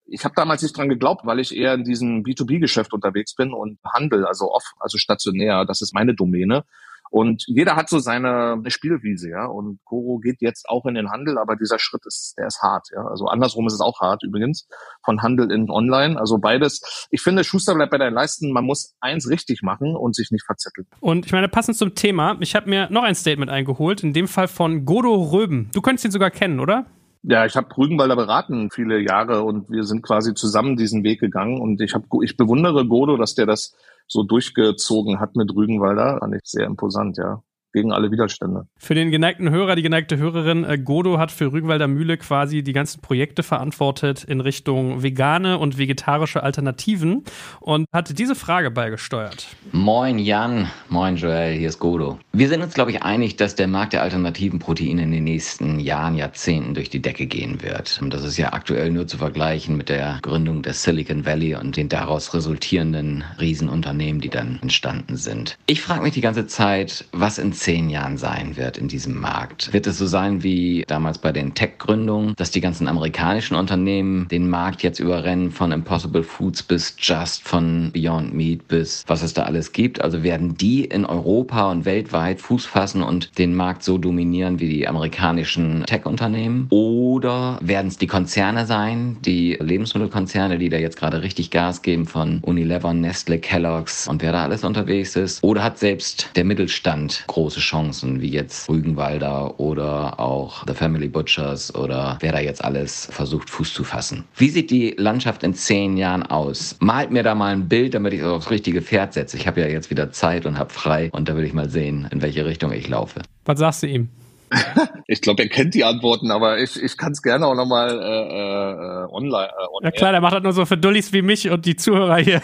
[0.05, 3.79] ich habe damals nicht dran geglaubt, weil ich eher in diesem B2B-Geschäft unterwegs bin und
[3.85, 6.63] Handel, also off, also stationär, das ist meine Domäne.
[7.09, 9.45] Und jeder hat so seine Spielwiese, ja.
[9.45, 12.87] Und Koro geht jetzt auch in den Handel, aber dieser Schritt ist, der ist hart,
[12.93, 13.05] ja.
[13.05, 14.67] Also andersrum ist es auch hart übrigens,
[15.03, 16.19] von Handel in Online.
[16.19, 17.07] Also beides.
[17.11, 18.51] Ich finde, Schuster bleibt bei deinen Leisten.
[18.51, 20.87] Man muss eins richtig machen und sich nicht verzetteln.
[20.99, 24.27] Und ich meine, passend zum Thema, ich habe mir noch ein Statement eingeholt, in dem
[24.27, 25.69] Fall von Godo Röben.
[25.73, 26.85] Du könntest ihn sogar kennen, oder?
[27.23, 31.59] Ja, ich habe Rügenwalder beraten viele Jahre und wir sind quasi zusammen diesen Weg gegangen
[31.59, 33.75] und ich habe ich bewundere Godo, dass der das
[34.07, 37.43] so durchgezogen hat mit Rügenwalder, fand ich sehr imposant, ja
[37.73, 38.67] gegen alle Widerstände.
[38.77, 42.73] Für den geneigten Hörer, die geneigte Hörerin, äh, Godo hat für Rügenwalder Mühle quasi die
[42.73, 47.23] ganzen Projekte verantwortet in Richtung vegane und vegetarische Alternativen
[47.59, 49.47] und hat diese Frage beigesteuert.
[49.71, 52.19] Moin Jan, moin Joel, hier ist Godo.
[52.33, 55.79] Wir sind uns, glaube ich, einig, dass der Markt der alternativen Proteine in den nächsten
[55.79, 57.99] Jahren, Jahrzehnten durch die Decke gehen wird.
[58.01, 61.77] Und das ist ja aktuell nur zu vergleichen mit der Gründung des Silicon Valley und
[61.77, 65.57] den daraus resultierenden Riesenunternehmen, die dann entstanden sind.
[65.67, 69.73] Ich frage mich die ganze Zeit, was in zehn Jahren sein wird in diesem Markt.
[69.73, 74.49] Wird es so sein wie damals bei den Tech-Gründungen, dass die ganzen amerikanischen Unternehmen den
[74.49, 79.43] Markt jetzt überrennen von Impossible Foods bis Just, von Beyond Meat bis was es da
[79.43, 80.01] alles gibt?
[80.01, 84.69] Also werden die in Europa und weltweit Fuß fassen und den Markt so dominieren wie
[84.69, 86.67] die amerikanischen Tech-Unternehmen?
[86.69, 92.05] Oder werden es die Konzerne sein, die Lebensmittelkonzerne, die da jetzt gerade richtig Gas geben
[92.05, 95.43] von Unilever, Nestle, Kellogg's und wer da alles unterwegs ist?
[95.43, 101.07] Oder hat selbst der Mittelstand große große Chancen, wie jetzt Rügenwalder oder auch The Family
[101.07, 104.25] Butchers oder wer da jetzt alles versucht, Fuß zu fassen.
[104.35, 106.75] Wie sieht die Landschaft in zehn Jahren aus?
[106.81, 109.37] Malt mir da mal ein Bild, damit ich es aufs richtige Pferd setze.
[109.37, 112.05] Ich habe ja jetzt wieder Zeit und habe frei und da will ich mal sehen,
[112.11, 113.21] in welche Richtung ich laufe.
[113.45, 114.09] Was sagst du ihm?
[115.07, 117.93] ich glaube, er kennt die Antworten, aber ich, ich kann es gerne auch nochmal äh,
[117.93, 119.47] äh, online.
[119.47, 121.77] Äh, on ja klar, der macht das nur so für Dullis wie mich und die
[121.77, 122.41] Zuhörer hier.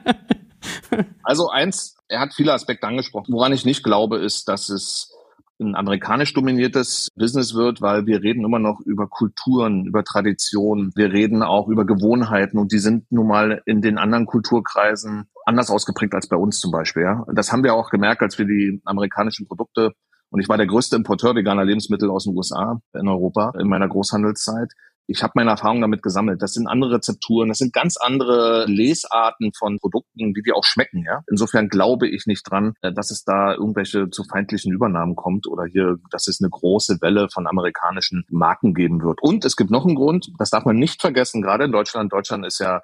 [1.24, 3.32] also eins, er hat viele Aspekte angesprochen.
[3.32, 5.14] Woran ich nicht glaube, ist, dass es
[5.60, 10.92] ein amerikanisch dominiertes Business wird, weil wir reden immer noch über Kulturen, über Traditionen.
[10.94, 15.70] Wir reden auch über Gewohnheiten und die sind nun mal in den anderen Kulturkreisen anders
[15.70, 17.02] ausgeprägt als bei uns zum Beispiel.
[17.02, 17.24] Ja.
[17.32, 19.94] Das haben wir auch gemerkt, als wir die amerikanischen Produkte
[20.30, 23.88] und ich war der größte Importeur veganer Lebensmittel aus den USA in Europa in meiner
[23.88, 24.72] Großhandelszeit
[25.08, 26.42] ich habe meine Erfahrungen damit gesammelt.
[26.42, 31.02] Das sind andere Rezepturen, das sind ganz andere Lesarten von Produkten, wie die auch schmecken.
[31.04, 31.22] Ja?
[31.30, 35.64] Insofern glaube ich nicht dran, äh, dass es da irgendwelche zu feindlichen Übernahmen kommt oder
[35.64, 39.20] hier, dass es eine große Welle von amerikanischen Marken geben wird.
[39.22, 42.12] Und es gibt noch einen Grund, das darf man nicht vergessen, gerade in Deutschland.
[42.12, 42.82] Deutschland ist ja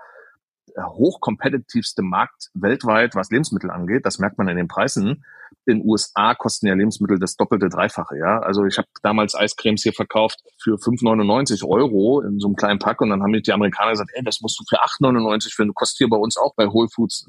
[0.77, 4.05] hochkompetitivste Markt weltweit, was Lebensmittel angeht.
[4.07, 5.25] Das merkt man in den Preisen.
[5.67, 8.19] In USA kosten ja Lebensmittel das doppelte, dreifache.
[8.19, 12.79] Ja, also ich habe damals Eiscremes hier verkauft für 5,99 Euro in so einem kleinen
[12.79, 15.75] Pack und dann haben mir die Amerikaner gesagt, ey, das musst du für 8,99 finden.
[15.75, 17.27] Kostet hier bei uns auch bei Whole Foods.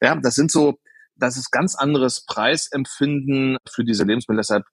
[0.00, 0.78] Ja, das sind so,
[1.16, 4.38] das ist ganz anderes Preisempfinden für diese Lebensmittel.
[4.38, 4.64] Deshalb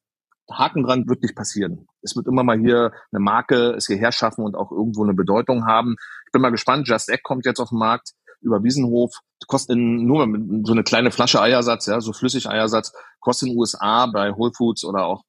[0.51, 1.87] Haken dran wird nicht passieren.
[2.01, 5.65] Es wird immer mal hier eine Marke es hierher schaffen und auch irgendwo eine Bedeutung
[5.65, 5.95] haben.
[6.25, 6.87] Ich bin mal gespannt.
[6.87, 9.11] Just Egg kommt jetzt auf den Markt über Wiesenhof.
[9.47, 10.27] Kostet in, nur
[10.65, 14.51] so eine kleine Flasche Eiersatz, ja, so flüssig Eiersatz, kostet in den USA bei Whole
[14.55, 15.23] Foods oder auch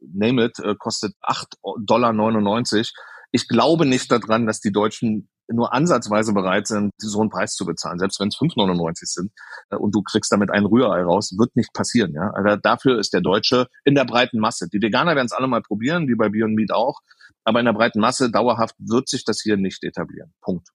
[0.00, 2.84] Name it, äh, kostet 8,99 Dollar.
[3.30, 7.64] Ich glaube nicht daran, dass die Deutschen nur ansatzweise bereit sind, so einen Preis zu
[7.64, 9.32] bezahlen, selbst wenn es 5,99 sind
[9.70, 12.12] äh, und du kriegst damit ein Rührei raus, wird nicht passieren.
[12.14, 12.30] Ja?
[12.30, 14.68] Also dafür ist der Deutsche in der breiten Masse.
[14.68, 17.00] Die Veganer werden es alle mal probieren, wie bei Beyond Meat auch,
[17.44, 20.32] aber in der breiten Masse dauerhaft wird sich das hier nicht etablieren.
[20.42, 20.68] Punkt.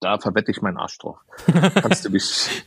[0.00, 1.18] Da verwette ich meinen Arsch drauf.
[1.74, 2.64] Kannst du mich.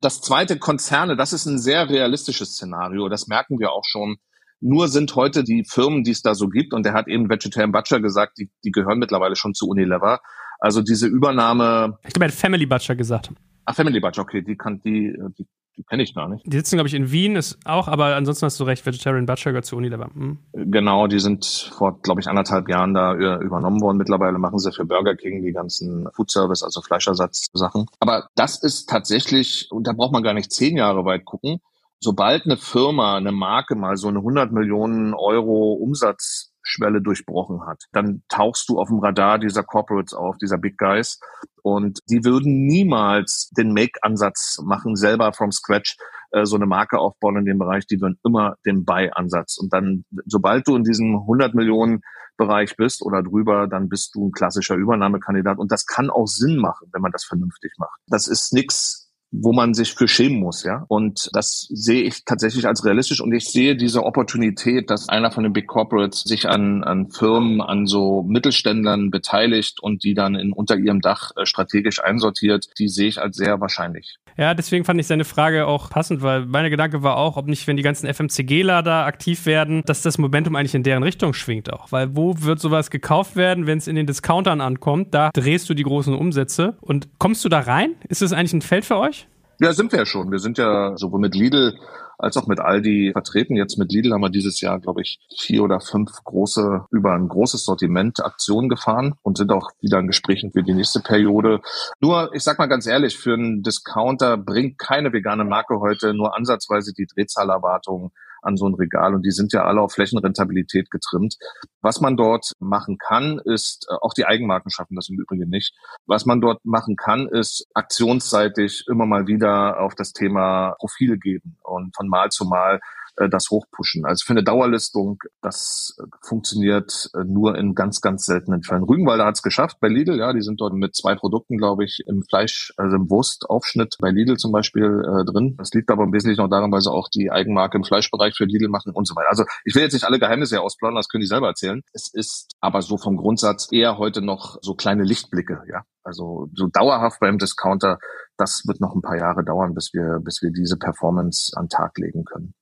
[0.00, 3.08] Das zweite Konzerne, das ist ein sehr realistisches Szenario.
[3.08, 4.18] Das merken wir auch schon.
[4.60, 7.72] Nur sind heute die Firmen, die es da so gibt, und der hat eben Vegetarian
[7.72, 10.20] Butcher gesagt, die, die gehören mittlerweile schon zu Unilever.
[10.58, 11.98] Also diese Übernahme.
[12.04, 13.30] Ich glaube, er hat Family Butcher gesagt.
[13.64, 16.44] Ah, Family Butcher, okay, die kann die, die, die kenne ich gar nicht.
[16.46, 19.50] Die sitzen, glaube ich, in Wien, ist auch, aber ansonsten hast du recht, Vegetarian Butcher
[19.50, 20.08] gehört zu Unilever.
[20.14, 20.38] Hm.
[20.52, 21.44] Genau, die sind
[21.76, 23.98] vor, glaube ich, anderthalb Jahren da übernommen worden.
[23.98, 27.86] Mittlerweile machen sie für Burger King die ganzen Food Service, also Fleischersatzsachen.
[27.98, 31.60] Aber das ist tatsächlich, und da braucht man gar nicht zehn Jahre weit gucken,
[32.00, 37.84] sobald eine Firma, eine Marke mal so eine 100 Millionen Euro Umsatz Schwelle durchbrochen hat.
[37.92, 41.20] Dann tauchst du auf dem Radar dieser Corporates auf, dieser Big Guys.
[41.62, 45.96] Und die würden niemals den Make-Ansatz machen, selber from scratch
[46.32, 47.86] äh, so eine Marke aufbauen in dem Bereich.
[47.86, 49.58] Die würden immer den Buy-Ansatz.
[49.58, 52.02] Und dann, sobald du in diesem 100 Millionen
[52.36, 55.58] Bereich bist oder drüber, dann bist du ein klassischer Übernahmekandidat.
[55.58, 57.98] Und das kann auch Sinn machen, wenn man das vernünftig macht.
[58.08, 60.84] Das ist nichts wo man sich für schämen muss, ja.
[60.88, 65.42] Und das sehe ich tatsächlich als realistisch und ich sehe diese Opportunität, dass einer von
[65.42, 70.52] den Big Corporates sich an, an Firmen, an so Mittelständlern beteiligt und die dann in,
[70.52, 74.16] unter ihrem Dach äh, strategisch einsortiert, die sehe ich als sehr wahrscheinlich.
[74.38, 77.66] Ja, deswegen fand ich seine Frage auch passend, weil meine Gedanke war auch, ob nicht,
[77.66, 81.72] wenn die ganzen FMCGler da aktiv werden, dass das Momentum eigentlich in deren Richtung schwingt
[81.72, 81.90] auch.
[81.90, 85.14] Weil wo wird sowas gekauft werden, wenn es in den Discountern ankommt?
[85.14, 86.76] Da drehst du die großen Umsätze.
[86.82, 87.94] Und kommst du da rein?
[88.08, 89.25] Ist das eigentlich ein Feld für euch?
[89.58, 90.30] Ja, sind wir ja schon.
[90.30, 91.78] Wir sind ja sowohl mit Lidl
[92.18, 93.56] als auch mit Aldi vertreten.
[93.56, 97.28] Jetzt mit Lidl haben wir dieses Jahr, glaube ich, vier oder fünf große, über ein
[97.28, 101.60] großes Sortiment Aktionen gefahren und sind auch wieder in Gesprächen für die nächste Periode.
[102.00, 106.36] Nur, ich sag mal ganz ehrlich, für einen Discounter bringt keine vegane Marke heute nur
[106.36, 108.12] ansatzweise die Drehzahlerwartung
[108.46, 111.36] an so ein Regal und die sind ja alle auf Flächenrentabilität getrimmt.
[111.82, 115.74] Was man dort machen kann, ist, äh, auch die Eigenmarken schaffen das im Übrigen nicht.
[116.06, 121.58] Was man dort machen kann, ist aktionsseitig immer mal wieder auf das Thema Profile geben
[121.62, 122.80] und von Mal zu Mal
[123.16, 124.04] äh, das hochpushen.
[124.04, 128.84] Also für eine Dauerlistung, das äh, funktioniert äh, nur in ganz, ganz seltenen Fällen.
[128.84, 132.02] Rügenwalder hat es geschafft bei Lidl, ja, die sind dort mit zwei Produkten, glaube ich,
[132.06, 135.56] im Fleisch, also im Wurstaufschnitt bei Lidl zum Beispiel äh, drin.
[135.58, 138.44] Das liegt aber im Wesentlichen auch daran, weil sie auch die Eigenmarke im Fleischbereich für
[138.44, 139.30] Lidl machen und so weiter.
[139.30, 141.82] Also ich will jetzt nicht alle Geheimnisse ausplaudern, das können die selber erzählen.
[141.92, 145.82] Es ist aber so vom Grundsatz eher heute noch so kleine Lichtblicke, ja.
[146.02, 147.98] Also so dauerhaft beim Discounter,
[148.36, 151.98] das wird noch ein paar Jahre dauern, bis wir, bis wir diese Performance an Tag
[151.98, 152.54] legen können.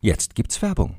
[0.00, 0.96] Jetzt gibt's Werbung.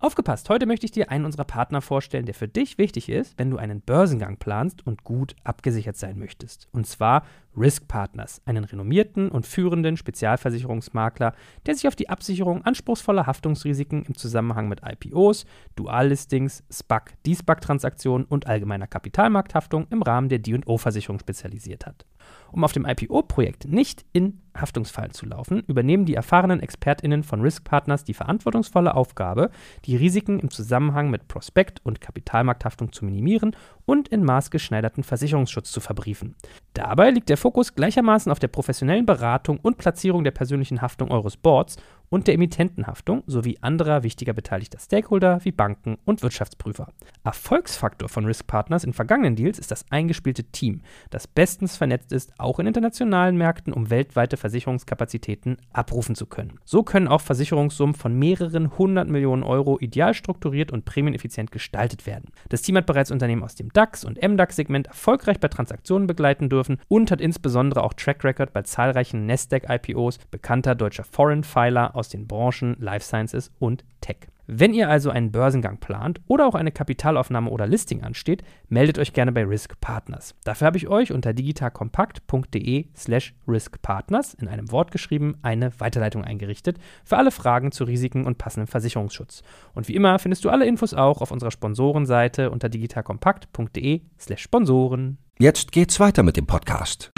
[0.00, 3.50] Aufgepasst, heute möchte ich dir einen unserer Partner vorstellen, der für dich wichtig ist, wenn
[3.50, 6.68] du einen Börsengang planst und gut abgesichert sein möchtest.
[6.70, 7.24] Und zwar
[7.56, 11.34] Risk Partners, einen renommierten und führenden Spezialversicherungsmakler,
[11.66, 18.46] der sich auf die Absicherung anspruchsvoller Haftungsrisiken im Zusammenhang mit IPOs, Duallistings, SPAC, D-SPAC-Transaktionen und
[18.46, 22.06] allgemeiner Kapitalmarkthaftung im Rahmen der D&O-Versicherung spezialisiert hat.
[22.52, 27.64] Um auf dem IPO-Projekt nicht in Haftungsfallen zu laufen, übernehmen die erfahrenen ExpertInnen von Risk
[27.64, 29.50] Partners die verantwortungsvolle Aufgabe,
[29.84, 35.80] die Risiken im Zusammenhang mit Prospekt- und Kapitalmarkthaftung zu minimieren und in maßgeschneiderten Versicherungsschutz zu
[35.80, 36.34] verbriefen.
[36.74, 41.36] Dabei liegt der Fokus gleichermaßen auf der professionellen Beratung und Platzierung der persönlichen Haftung eures
[41.36, 41.76] Boards
[42.10, 46.88] und der Emittentenhaftung sowie anderer wichtiger beteiligter Stakeholder wie Banken und Wirtschaftsprüfer.
[47.24, 52.32] Erfolgsfaktor von Risk Partners in vergangenen Deals ist das eingespielte Team, das bestens vernetzt ist,
[52.38, 56.58] auch in internationalen Märkten, um weltweite Versicherungskapazitäten abrufen zu können.
[56.64, 62.30] So können auch Versicherungssummen von mehreren hundert Millionen Euro ideal strukturiert und prämieneffizient gestaltet werden.
[62.48, 66.78] Das Team hat bereits Unternehmen aus dem DAX und MDAX-Segment erfolgreich bei Transaktionen begleiten dürfen
[66.88, 72.26] und hat insbesondere auch Track Record bei zahlreichen Nasdaq-IPOs bekannter deutscher Foreign Filer aus den
[72.26, 74.28] Branchen Life Sciences und Tech.
[74.50, 79.12] Wenn ihr also einen Börsengang plant oder auch eine Kapitalaufnahme oder Listing ansteht, meldet euch
[79.12, 80.34] gerne bei Risk Partners.
[80.42, 86.78] Dafür habe ich euch unter digitalkompakt.de slash riskpartners in einem Wort geschrieben eine Weiterleitung eingerichtet
[87.04, 89.42] für alle Fragen zu Risiken und passendem Versicherungsschutz.
[89.74, 95.18] Und wie immer findest du alle Infos auch auf unserer Sponsorenseite unter digitalkompakt.de slash Sponsoren.
[95.38, 97.12] Jetzt geht's weiter mit dem Podcast.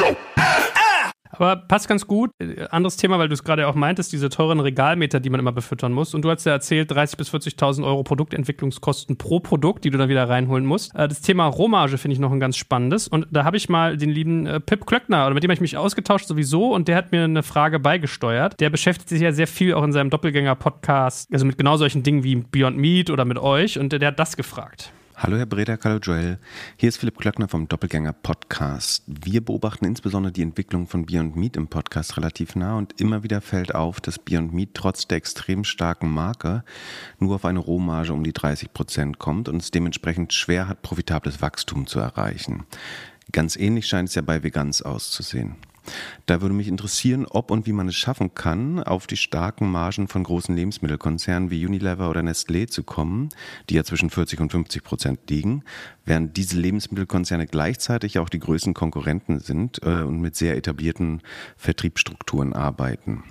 [1.31, 2.31] Aber passt ganz gut.
[2.39, 5.53] Äh, anderes Thema, weil du es gerade auch meintest, diese teuren Regalmeter, die man immer
[5.53, 6.15] befüttern muss.
[6.15, 10.09] Und du hast ja erzählt, 30.000 bis 40.000 Euro Produktentwicklungskosten pro Produkt, die du dann
[10.09, 10.95] wieder reinholen musst.
[10.95, 13.09] Äh, das Thema Rohmarge finde ich noch ein ganz spannendes.
[13.09, 15.77] Und da habe ich mal den lieben äh, Pip Klöckner, mit dem habe ich mich
[15.77, 18.61] ausgetauscht sowieso, und der hat mir eine Frage beigesteuert.
[18.61, 22.25] Der beschäftigt sich ja sehr viel auch in seinem Doppelgänger-Podcast, also mit genau solchen Dingen
[22.25, 23.79] wie Beyond Meat oder mit euch.
[23.79, 24.93] Und der hat das gefragt.
[25.23, 26.39] Hallo Herr Breda, hallo Joel.
[26.79, 29.05] Hier ist Philipp Klöckner vom Doppelgänger Podcast.
[29.07, 33.43] Wir beobachten insbesondere die Entwicklung von Beyond Meat im Podcast relativ nah und immer wieder
[33.43, 36.65] fällt auf, dass Beyond Meat trotz der extrem starken Marke
[37.19, 41.43] nur auf eine Rohmarge um die 30 Prozent kommt und es dementsprechend schwer hat, profitables
[41.43, 42.65] Wachstum zu erreichen.
[43.31, 45.57] Ganz ähnlich scheint es ja bei Vegans auszusehen.
[46.27, 50.09] Da würde mich interessieren, ob und wie man es schaffen kann, auf die starken Margen
[50.09, 53.31] von großen Lebensmittelkonzernen wie Unilever oder Nestlé zu kommen,
[53.69, 55.65] die ja zwischen 40 und 50 Prozent liegen,
[56.05, 61.23] während diese Lebensmittelkonzerne gleichzeitig auch die größten Konkurrenten sind äh, und mit sehr etablierten
[61.57, 63.25] Vertriebsstrukturen arbeiten.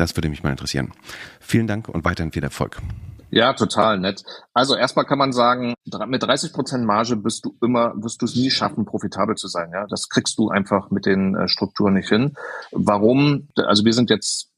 [0.00, 0.92] Das würde mich mal interessieren.
[1.40, 2.80] Vielen Dank und weiterhin viel Erfolg.
[3.28, 4.24] Ja, total nett.
[4.54, 5.74] Also erstmal kann man sagen,
[6.06, 9.70] mit 30 Prozent Marge bist du immer, wirst du es nie schaffen, profitabel zu sein.
[9.74, 12.34] Ja, das kriegst du einfach mit den äh, Strukturen nicht hin.
[12.72, 13.48] Warum?
[13.56, 14.48] Also wir sind jetzt,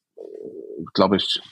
[0.95, 1.43] glaube ich,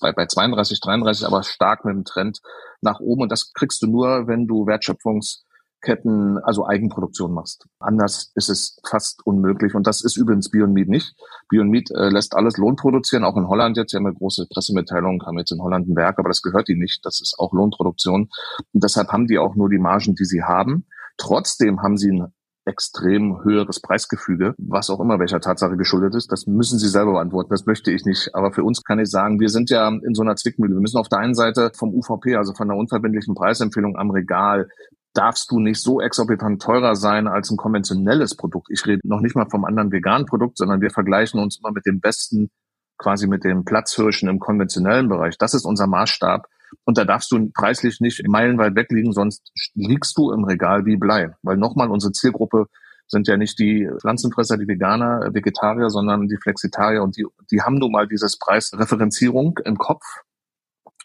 [0.00, 2.40] bei, bei 32, 33, aber stark mit dem Trend
[2.80, 3.22] nach oben.
[3.22, 5.44] Und das kriegst du nur, wenn du Wertschöpfungs
[5.80, 7.66] Ketten, also Eigenproduktion machst.
[7.78, 9.74] Anders ist es fast unmöglich.
[9.74, 11.14] Und das ist übrigens Beyond Meat nicht.
[11.48, 13.90] Beyond Meat äh, lässt alles Lohn produzieren, auch in Holland jetzt.
[13.90, 16.80] Sie haben eine große Pressemitteilung, haben jetzt in Holland ein Werk, aber das gehört ihnen
[16.80, 17.04] nicht.
[17.04, 18.28] Das ist auch Lohnproduktion.
[18.72, 20.86] Und deshalb haben die auch nur die Margen, die sie haben.
[21.18, 22.32] Trotzdem haben sie ein
[22.66, 26.32] extrem höheres Preisgefüge, was auch immer welcher Tatsache geschuldet ist.
[26.32, 27.50] Das müssen Sie selber beantworten.
[27.50, 28.34] Das möchte ich nicht.
[28.34, 30.74] Aber für uns kann ich sagen, wir sind ja in so einer Zwickmühle.
[30.74, 34.68] Wir müssen auf der einen Seite vom UVP, also von der unverbindlichen Preisempfehlung am Regal,
[35.16, 38.68] darfst du nicht so exorbitant teurer sein als ein konventionelles Produkt.
[38.70, 41.86] Ich rede noch nicht mal vom anderen veganen Produkt, sondern wir vergleichen uns immer mit
[41.86, 42.50] dem besten,
[42.98, 45.38] quasi mit dem Platzhirschen im konventionellen Bereich.
[45.38, 46.46] Das ist unser Maßstab.
[46.84, 51.30] Und da darfst du preislich nicht meilenweit wegliegen, sonst liegst du im Regal wie Blei.
[51.42, 52.66] Weil nochmal, unsere Zielgruppe
[53.06, 57.78] sind ja nicht die Pflanzenfresser, die Veganer, Vegetarier, sondern die Flexitarier und die, die haben
[57.78, 60.04] nun mal dieses Preisreferenzierung im Kopf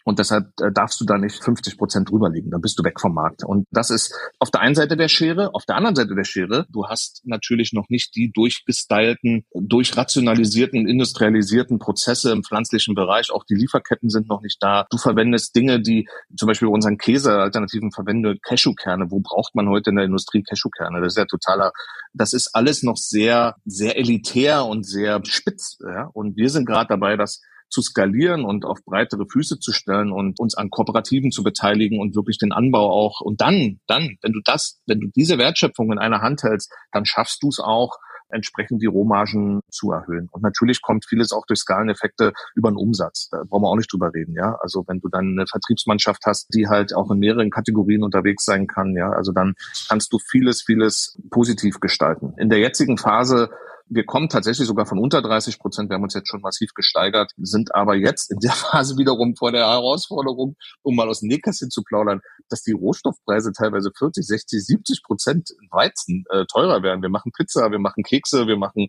[0.04, 2.50] und deshalb äh, darfst du da nicht 50 Prozent drüber liegen.
[2.50, 3.44] Dann bist du weg vom Markt.
[3.44, 5.54] Und das ist auf der einen Seite der Schere.
[5.54, 11.78] Auf der anderen Seite der Schere, du hast natürlich noch nicht die durchgestylten, durchrationalisierten, industrialisierten
[11.78, 13.30] Prozesse im pflanzlichen Bereich.
[13.30, 14.86] Auch die Lieferketten sind noch nicht da.
[14.90, 19.10] Du verwendest Dinge, die zum Beispiel unseren Käsealternativen verwende, Cashewkerne.
[19.10, 21.00] Wo braucht man heute in der Industrie Cashewkerne?
[21.00, 21.72] Das ist ja totaler,
[22.12, 25.78] das ist alles noch sehr, sehr elitär und sehr spitz.
[25.80, 26.10] Ja?
[26.12, 27.40] Und wir sind gerade dabei, das
[27.72, 32.14] zu skalieren und auf breitere Füße zu stellen und uns an Kooperativen zu beteiligen und
[32.14, 33.20] wirklich den Anbau auch.
[33.20, 37.04] Und dann, dann, wenn du das, wenn du diese Wertschöpfung in einer Hand hältst, dann
[37.04, 37.96] schaffst du es auch,
[38.32, 40.28] entsprechend die Rohmargen zu erhöhen.
[40.32, 43.28] Und natürlich kommt vieles auch durch Skaleneffekte über den Umsatz.
[43.30, 44.56] Da brauchen wir auch nicht drüber reden, ja.
[44.60, 48.66] Also wenn du dann eine Vertriebsmannschaft hast, die halt auch in mehreren Kategorien unterwegs sein
[48.66, 49.54] kann, ja, also dann
[49.88, 52.34] kannst du vieles, vieles positiv gestalten.
[52.38, 53.50] In der jetzigen Phase
[53.94, 55.90] wir kommen tatsächlich sogar von unter 30 Prozent.
[55.90, 59.52] Wir haben uns jetzt schon massiv gesteigert, sind aber jetzt in der Phase wiederum vor
[59.52, 64.64] der Herausforderung, um mal aus dem Nähkästchen zu plaudern, dass die Rohstoffpreise teilweise 40, 60,
[64.64, 67.02] 70 Prozent Weizen äh, teurer werden.
[67.02, 68.88] Wir machen Pizza, wir machen Kekse, wir machen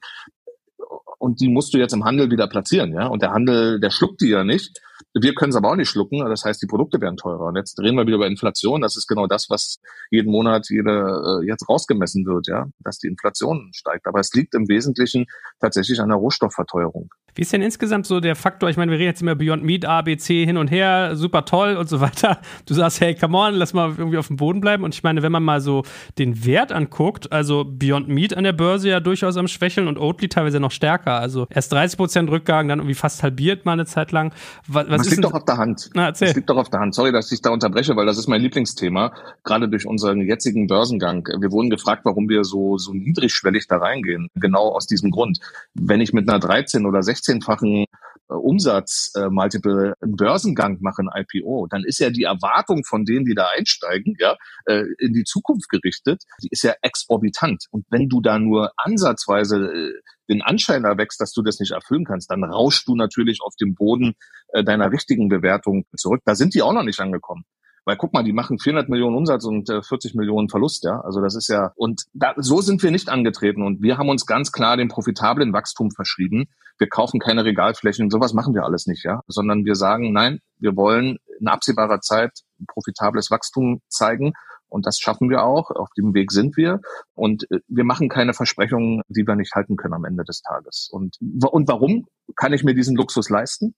[1.20, 3.08] und die musst du jetzt im Handel wieder platzieren, ja.
[3.08, 4.82] Und der Handel, der schluckt die ja nicht.
[5.14, 6.20] Wir können es aber auch nicht schlucken.
[6.20, 7.48] Das heißt, die Produkte werden teurer.
[7.48, 8.82] Und jetzt reden wir wieder über Inflation.
[8.82, 9.80] Das ist genau das, was
[10.12, 14.08] jeden Monat jede, äh, jetzt rausgemessen wird, ja, dass die Inflation steigt.
[14.08, 15.26] Aber es liegt im Wesentlichen
[15.60, 17.10] tatsächlich an der Rohstoffverteuerung.
[17.36, 18.70] Wie ist denn insgesamt so der Faktor?
[18.70, 21.46] Ich meine, wir reden jetzt immer Beyond Meat, A, B, C hin und her, super
[21.46, 22.40] toll und so weiter.
[22.68, 24.84] Du sagst, hey, come on, lass mal irgendwie auf dem Boden bleiben.
[24.84, 25.84] Und ich meine, wenn man mal so
[26.20, 30.30] den Wert anguckt, also Beyond Meat an der Börse ja durchaus am Schwächeln und Oatly
[30.30, 31.14] teilweise noch stärker.
[31.14, 34.34] Also erst 30 Prozent Rückgang, dann irgendwie fast halbiert mal eine Zeit lang.
[34.68, 35.90] Was, was das liegt doch auf der Hand.
[35.94, 36.28] Na, erzähl.
[36.28, 36.96] Das liegt doch auf der Hand.
[36.96, 39.14] Sorry, dass ich da unterbreche, weil das ist mein Lieblingsthema,
[39.44, 41.28] gerade durch unseren jetzigen Börsengang.
[41.40, 44.30] Wir wurden gefragt, warum wir so, so niedrigschwellig da reingehen.
[44.36, 45.40] Genau aus diesem Grund.
[45.74, 47.86] Wenn ich mit einer 13- oder 16-fachen
[48.30, 53.36] äh, Umsatzmultiple äh, einen Börsengang machen, IPO, dann ist ja die Erwartung von denen, die
[53.36, 57.66] da einsteigen, ja, äh, in die Zukunft gerichtet, die ist ja exorbitant.
[57.72, 59.94] Und wenn du da nur ansatzweise
[60.30, 63.76] den Anschein erwächst, dass du das nicht erfüllen kannst, dann rauschst du natürlich auf dem
[63.76, 64.14] Boden
[64.54, 66.22] deiner richtigen Bewertung zurück.
[66.26, 67.46] Da sind die auch noch nicht angekommen.
[67.86, 71.02] Weil guck mal, die machen 400 Millionen Umsatz und äh, 40 Millionen Verlust, ja.
[71.02, 74.26] Also das ist ja, und da, so sind wir nicht angetreten und wir haben uns
[74.26, 76.46] ganz klar dem profitablen Wachstum verschrieben.
[76.78, 79.22] Wir kaufen keine Regalflächen, sowas machen wir alles nicht, ja.
[79.28, 82.32] Sondern wir sagen, nein, wir wollen in absehbarer Zeit
[82.68, 84.34] profitables Wachstum zeigen.
[84.70, 85.70] Und das schaffen wir auch.
[85.70, 86.80] Auf dem Weg sind wir.
[87.14, 90.90] Und äh, wir machen keine Versprechungen, die wir nicht halten können am Ende des Tages.
[90.92, 93.76] Und, und warum kann ich mir diesen Luxus leisten?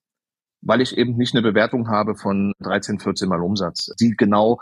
[0.65, 4.59] Weil ich eben nicht eine Bewertung habe von 13, 14 Mal Umsatz, die genau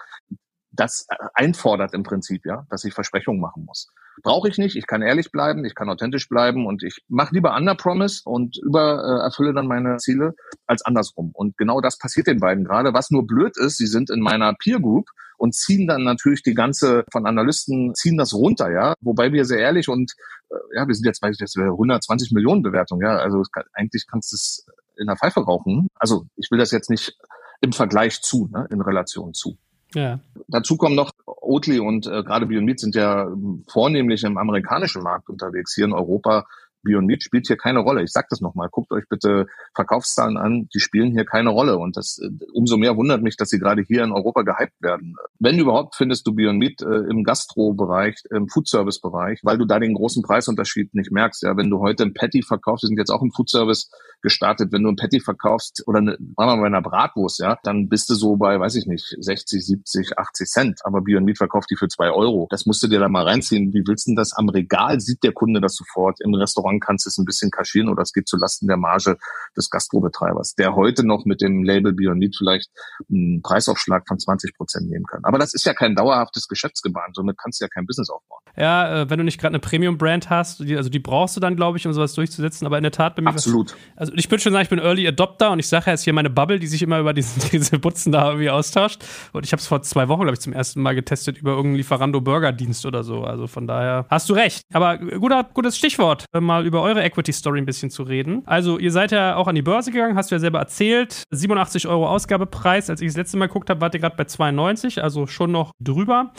[0.74, 3.88] das einfordert im Prinzip, ja, dass ich Versprechungen machen muss.
[4.22, 7.56] Brauche ich nicht, ich kann ehrlich bleiben, ich kann authentisch bleiben und ich mache lieber
[7.56, 10.34] under promise und über äh, erfülle dann meine Ziele
[10.68, 11.32] als andersrum.
[11.34, 12.94] Und genau das passiert den beiden gerade.
[12.94, 16.54] Was nur blöd ist, sie sind in meiner Peer Group und ziehen dann natürlich die
[16.54, 18.94] ganze von Analysten ziehen das runter, ja.
[19.02, 20.14] Wobei wir sehr ehrlich und
[20.50, 23.18] äh, ja, wir sind jetzt bei 120 Millionen Bewertung, ja.
[23.18, 24.66] Also kann, eigentlich kannst du es
[24.98, 25.88] in der Pfeife rauchen.
[25.96, 27.18] Also ich will das jetzt nicht
[27.62, 29.58] im Vergleich zu, ne, in Relation zu.
[29.96, 30.20] Ja.
[30.48, 33.28] Dazu kommen noch Oatly und äh, gerade Biomeat sind ja
[33.68, 35.76] vornehmlich im amerikanischen Markt unterwegs.
[35.76, 36.46] Hier in Europa
[36.84, 38.04] Beyond Meat spielt hier keine Rolle.
[38.04, 38.68] Ich sage das nochmal.
[38.70, 40.68] Guckt euch bitte Verkaufszahlen an.
[40.74, 41.78] Die spielen hier keine Rolle.
[41.78, 45.16] Und das äh, umso mehr wundert mich, dass sie gerade hier in Europa gehypt werden.
[45.40, 49.94] Wenn überhaupt, findest du Beyond Meat äh, im Gastro-Bereich, im Foodservice-Bereich, weil du da den
[49.94, 51.44] großen Preisunterschied nicht merkst.
[51.44, 53.90] Ja, wenn du heute ein Patty verkaufst, wir sind jetzt auch im Foodservice
[54.24, 58.10] gestartet, wenn du ein Patty verkaufst oder eine, machen wir mal Bratwurst, ja, dann bist
[58.10, 60.80] du so bei, weiß ich nicht, 60, 70, 80 Cent.
[60.84, 62.48] Aber Beyond Meat verkauft die für zwei Euro.
[62.50, 63.74] Das musst du dir da mal reinziehen.
[63.74, 65.00] Wie willst du denn das am Regal?
[65.00, 66.20] Sieht der Kunde das sofort?
[66.22, 69.18] Im Restaurant kannst du es ein bisschen kaschieren oder es geht zulasten der Marge
[69.56, 72.70] des des Gastrobetreibers, der heute noch mit dem Label Beyond Meat vielleicht
[73.10, 75.24] einen Preisaufschlag von 20 Prozent nehmen kann.
[75.24, 78.43] Aber das ist ja kein dauerhaftes Geschäftsgebaren, somit kannst du ja kein Business aufbauen.
[78.56, 81.56] Ja, äh, wenn du nicht gerade eine Premium-Brand hast, die, also die brauchst du dann,
[81.56, 83.30] glaube ich, um sowas durchzusetzen, aber in der Tat bei mir.
[83.30, 83.72] Absolut.
[83.72, 86.14] Was, also ich würde schon sagen, ich bin Early Adopter und ich sage jetzt hier
[86.14, 89.04] meine Bubble, die sich immer über diesen, diese Butzen da irgendwie austauscht.
[89.32, 91.78] Und ich habe es vor zwei Wochen, glaube ich, zum ersten Mal getestet über irgendeinen
[91.78, 93.24] Lieferando-Burger-Dienst oder so.
[93.24, 94.62] Also von daher hast du recht.
[94.72, 98.44] Aber guter, gutes Stichwort, äh, mal über eure Equity-Story ein bisschen zu reden.
[98.46, 101.24] Also ihr seid ja auch an die Börse gegangen, hast du ja selber erzählt.
[101.32, 102.90] 87 Euro Ausgabepreis.
[102.90, 105.72] Als ich das letzte Mal geguckt habe, wart ihr gerade bei 92, also schon noch
[105.80, 106.34] drüber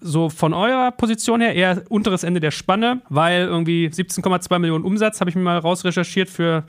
[0.00, 5.20] so von eurer Position her eher unteres Ende der Spanne, weil irgendwie 17,2 Millionen Umsatz
[5.20, 6.64] habe ich mir mal rausrecherchiert für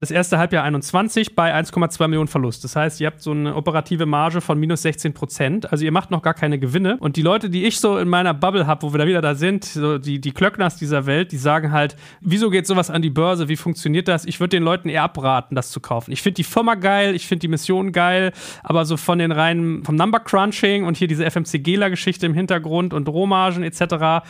[0.00, 2.64] das erste Halbjahr 21 bei 1,2 Millionen Verlust.
[2.64, 5.72] Das heißt, ihr habt so eine operative Marge von minus 16 Prozent.
[5.72, 6.96] Also ihr macht noch gar keine Gewinne.
[6.98, 9.34] Und die Leute, die ich so in meiner Bubble habe, wo wir da wieder da
[9.34, 13.10] sind, so die, die Klöckners dieser Welt, die sagen halt, wieso geht sowas an die
[13.10, 13.48] Börse?
[13.48, 14.24] Wie funktioniert das?
[14.24, 16.12] Ich würde den Leuten eher abraten, das zu kaufen.
[16.12, 18.32] Ich finde die Firma geil, ich finde die Mission geil,
[18.62, 22.94] aber so von den reinen, vom Number Crunching und hier diese FMCGler-Geschichte im Hintergrund Hintergrund
[22.94, 24.26] und Rohmargen etc.,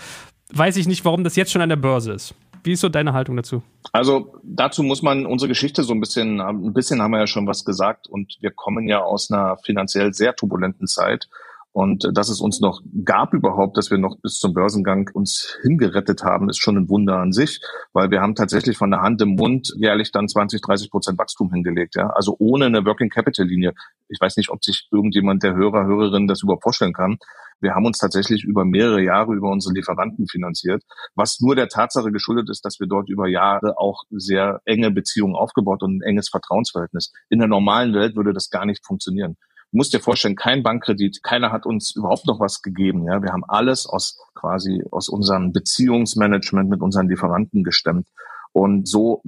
[0.52, 2.34] weiß ich nicht, warum das jetzt schon an der Börse ist.
[2.62, 3.62] Wie ist so deine Haltung dazu?
[3.92, 7.46] Also dazu muss man unsere Geschichte so ein bisschen, ein bisschen haben wir ja schon
[7.46, 11.28] was gesagt und wir kommen ja aus einer finanziell sehr turbulenten Zeit.
[11.76, 16.22] Und dass es uns noch gab überhaupt, dass wir noch bis zum Börsengang uns hingerettet
[16.22, 17.60] haben, ist schon ein Wunder an sich,
[17.92, 21.52] weil wir haben tatsächlich von der Hand im Mund jährlich dann 20, 30 Prozent Wachstum
[21.52, 21.94] hingelegt.
[21.94, 22.06] Ja?
[22.14, 23.74] Also ohne eine Working Capital Linie.
[24.08, 27.18] Ich weiß nicht, ob sich irgendjemand der Hörer, Hörerinnen das überhaupt vorstellen kann.
[27.60, 30.82] Wir haben uns tatsächlich über mehrere Jahre über unsere Lieferanten finanziert,
[31.14, 35.34] was nur der Tatsache geschuldet ist, dass wir dort über Jahre auch sehr enge Beziehungen
[35.34, 37.12] aufgebaut und ein enges Vertrauensverhältnis.
[37.28, 39.36] In der normalen Welt würde das gar nicht funktionieren.
[39.76, 43.04] Musst dir vorstellen, kein Bankkredit, keiner hat uns überhaupt noch was gegeben.
[43.04, 48.08] Ja, wir haben alles aus quasi aus unserem Beziehungsmanagement mit unseren Lieferanten gestemmt.
[48.52, 49.22] Und so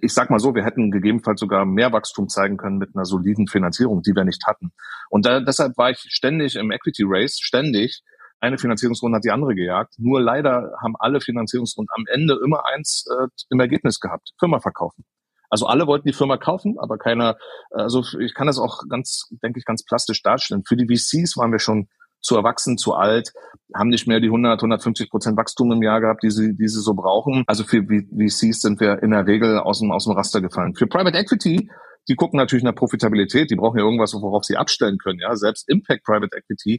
[0.00, 3.46] ich sag mal so, wir hätten gegebenenfalls sogar mehr Wachstum zeigen können mit einer soliden
[3.46, 4.72] Finanzierung, die wir nicht hatten.
[5.10, 8.02] Und da, deshalb war ich ständig im Equity Race, ständig.
[8.40, 9.94] Eine Finanzierungsrunde hat die andere gejagt.
[9.98, 14.32] Nur leider haben alle Finanzierungsrunden am Ende immer eins äh, im Ergebnis gehabt.
[14.38, 15.04] Firma verkaufen.
[15.52, 17.36] Also alle wollten die Firma kaufen, aber keiner,
[17.70, 20.62] also ich kann das auch ganz, denke ich, ganz plastisch darstellen.
[20.66, 21.88] Für die VCs waren wir schon
[22.22, 23.34] zu erwachsen, zu alt,
[23.74, 26.80] haben nicht mehr die 100, 150 Prozent Wachstum im Jahr gehabt, die sie, die sie
[26.80, 27.44] so brauchen.
[27.46, 30.74] Also für VCs sind wir in der Regel aus dem, aus dem Raster gefallen.
[30.74, 31.68] Für Private Equity,
[32.08, 35.18] die gucken natürlich nach Profitabilität, die brauchen ja irgendwas, worauf sie abstellen können.
[35.18, 36.78] Ja, selbst Impact Private Equity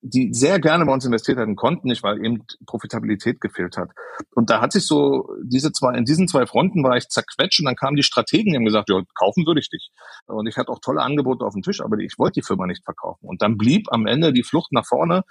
[0.00, 3.90] die sehr gerne bei uns investiert hätten, konnten nicht, weil eben Profitabilität gefehlt hat.
[4.34, 7.66] Und da hat sich so diese zwei, in diesen zwei Fronten war ich zerquetscht und
[7.66, 9.90] dann kamen die Strategen, die haben gesagt, ja, kaufen würde ich dich.
[10.26, 12.84] Und ich hatte auch tolle Angebote auf dem Tisch, aber ich wollte die Firma nicht
[12.84, 13.26] verkaufen.
[13.26, 15.24] Und dann blieb am Ende die Flucht nach vorne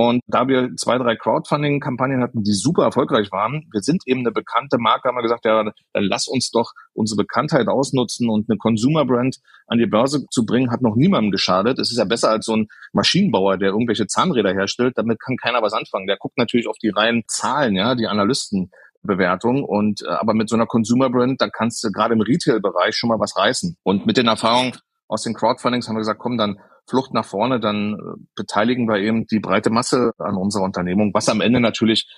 [0.00, 4.32] und da wir zwei, drei Crowdfunding-Kampagnen hatten, die super erfolgreich waren, wir sind eben eine
[4.32, 5.72] bekannte Marke, haben wir gesagt, ja, dann
[6.04, 10.80] lass uns doch unsere Bekanntheit ausnutzen und eine Consumer-Brand an die Börse zu bringen, hat
[10.80, 11.78] noch niemandem geschadet.
[11.78, 14.96] Es ist ja besser als so ein Maschinenbauer, der irgendwelche Zahnräder herstellt.
[14.96, 16.06] Damit kann keiner was anfangen.
[16.06, 18.70] Der guckt natürlich auf die reinen Zahlen, ja, die Analysten.
[19.02, 22.94] Bewertung und äh, aber mit so einer Consumer Brand, da kannst du gerade im Retail-Bereich
[22.94, 23.78] schon mal was reißen.
[23.82, 24.72] Und mit den Erfahrungen
[25.10, 28.98] aus den Crowdfundings haben wir gesagt, komm, dann Flucht nach vorne, dann äh, beteiligen wir
[28.98, 32.08] eben die breite Masse an unserer Unternehmung, was am Ende natürlich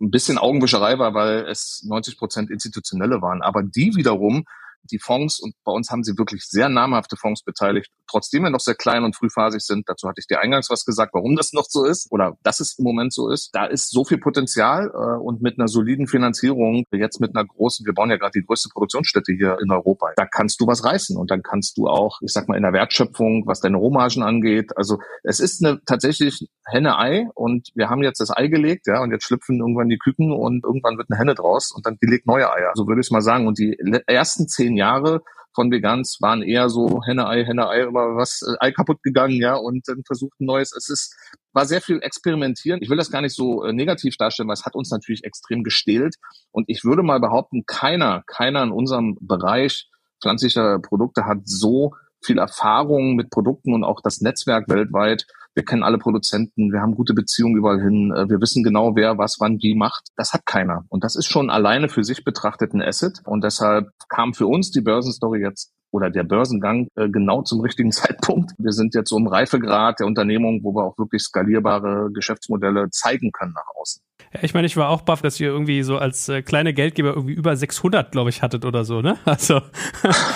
[0.00, 3.40] ein bisschen Augenwischerei war, weil es 90 Prozent institutionelle waren.
[3.40, 4.44] Aber die wiederum
[4.90, 8.60] die Fonds, und bei uns haben sie wirklich sehr namhafte Fonds beteiligt, trotzdem wir noch
[8.60, 11.66] sehr klein und frühphasig sind, dazu hatte ich dir eingangs was gesagt, warum das noch
[11.68, 15.22] so ist oder dass es im Moment so ist, da ist so viel Potenzial äh,
[15.22, 18.68] und mit einer soliden Finanzierung, jetzt mit einer großen, wir bauen ja gerade die größte
[18.72, 22.32] Produktionsstätte hier in Europa, da kannst du was reißen und dann kannst du auch, ich
[22.32, 27.28] sag mal, in der Wertschöpfung, was deine Rohmargen angeht, also es ist eine tatsächlich Henne-Ei
[27.34, 30.64] und wir haben jetzt das Ei gelegt, ja, und jetzt schlüpfen irgendwann die Küken und
[30.64, 32.72] irgendwann wird eine Henne draus und dann die legt neue Eier.
[32.74, 33.46] So würde ich mal sagen.
[33.46, 35.22] Und die ersten zehn Jahre
[35.54, 39.88] von Vegans waren eher so Henne-Ei, Henne-Ei, immer was, äh, Ei kaputt gegangen, ja, und
[39.88, 40.72] dann versucht ein neues.
[40.76, 41.16] Es ist,
[41.52, 42.80] war sehr viel experimentieren.
[42.82, 45.64] Ich will das gar nicht so äh, negativ darstellen, weil es hat uns natürlich extrem
[45.64, 46.16] gestählt.
[46.52, 49.88] Und ich würde mal behaupten, keiner, keiner in unserem Bereich
[50.22, 55.26] pflanzlicher Produkte hat so viel Erfahrung mit Produkten und auch das Netzwerk weltweit
[55.56, 59.18] wir kennen alle Produzenten, wir haben gute Beziehungen überall hin, äh, wir wissen genau, wer
[59.18, 60.08] was wann wie macht.
[60.16, 60.84] Das hat keiner.
[60.90, 63.20] Und das ist schon alleine für sich betrachtet ein Asset.
[63.24, 67.90] Und deshalb kam für uns die Börsenstory jetzt oder der Börsengang äh, genau zum richtigen
[67.92, 68.52] Zeitpunkt.
[68.58, 73.32] Wir sind jetzt so im Reifegrad der Unternehmung, wo wir auch wirklich skalierbare Geschäftsmodelle zeigen
[73.32, 74.02] können nach außen.
[74.34, 77.14] Ja, ich meine, ich war auch baff, dass ihr irgendwie so als äh, kleine Geldgeber
[77.14, 79.16] irgendwie über 600, glaube ich, hattet oder so, ne?
[79.24, 79.62] Also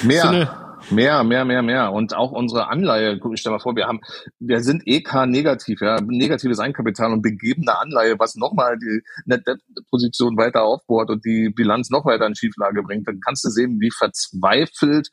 [0.02, 0.22] mehr.
[0.22, 1.92] so eine, Mehr, mehr, mehr, mehr.
[1.92, 4.00] Und auch unsere Anleihe, guck ich dir mal vor, wir haben,
[4.38, 9.60] wir sind EK negativ, ja, negatives Eigenkapital und begebene Anleihe, was nochmal die Net Debt
[9.90, 13.06] Position weiter aufbohrt und die Bilanz noch weiter in Schieflage bringt.
[13.06, 15.10] Dann kannst du sehen, wie verzweifelt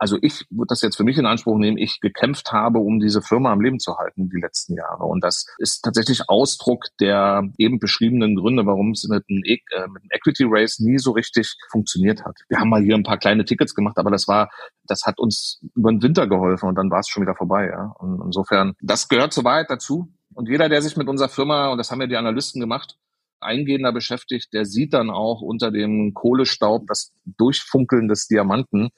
[0.00, 3.20] also ich würde das jetzt für mich in Anspruch nehmen, ich gekämpft habe, um diese
[3.20, 5.04] Firma am Leben zu halten die letzten Jahre.
[5.04, 9.86] Und das ist tatsächlich Ausdruck der eben beschriebenen Gründe, warum es mit einem, e äh,
[10.08, 12.38] Equity Race nie so richtig funktioniert hat.
[12.48, 14.48] Wir haben mal hier ein paar kleine Tickets gemacht, aber das war,
[14.84, 17.66] das hat uns über den Winter geholfen und dann war es schon wieder vorbei.
[17.66, 17.94] Ja.
[17.98, 20.08] Und insofern, das gehört zur Wahrheit dazu.
[20.32, 22.96] Und jeder, der sich mit unserer Firma, und das haben ja die Analysten gemacht,
[23.40, 28.90] eingehender beschäftigt, der sieht dann auch unter dem Kohlestaub das Durchfunkeln des Diamanten.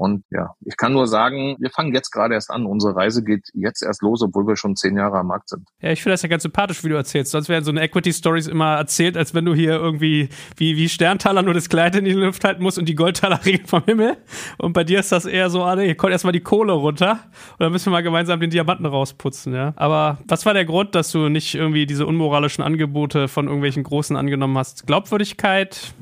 [0.00, 2.64] Und ja, ich kann nur sagen, wir fangen jetzt gerade erst an.
[2.64, 5.68] Unsere Reise geht jetzt erst los, obwohl wir schon zehn Jahre am Markt sind.
[5.82, 7.32] Ja, ich finde das ja ganz sympathisch, wie du erzählst.
[7.32, 11.42] Sonst werden so eine Equity-Stories immer erzählt, als wenn du hier irgendwie wie, wie Sterntaler
[11.42, 14.16] nur das Kleid in die Luft halten musst und die Goldtaler regeln vom Himmel.
[14.56, 17.20] Und bei dir ist das eher so, ah, hier kommt erstmal die Kohle runter
[17.58, 19.74] und dann müssen wir mal gemeinsam den Diamanten rausputzen, ja.
[19.76, 24.16] Aber was war der Grund, dass du nicht irgendwie diese unmoralischen Angebote von irgendwelchen Großen
[24.16, 24.86] angenommen hast?
[24.86, 25.92] Glaubwürdigkeit,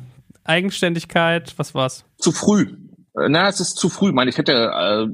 [0.45, 2.05] Eigenständigkeit, was war's?
[2.19, 2.77] Zu früh.
[3.29, 4.09] Na, es ist zu früh.
[4.09, 5.07] Ich meine, ich hätte, äh,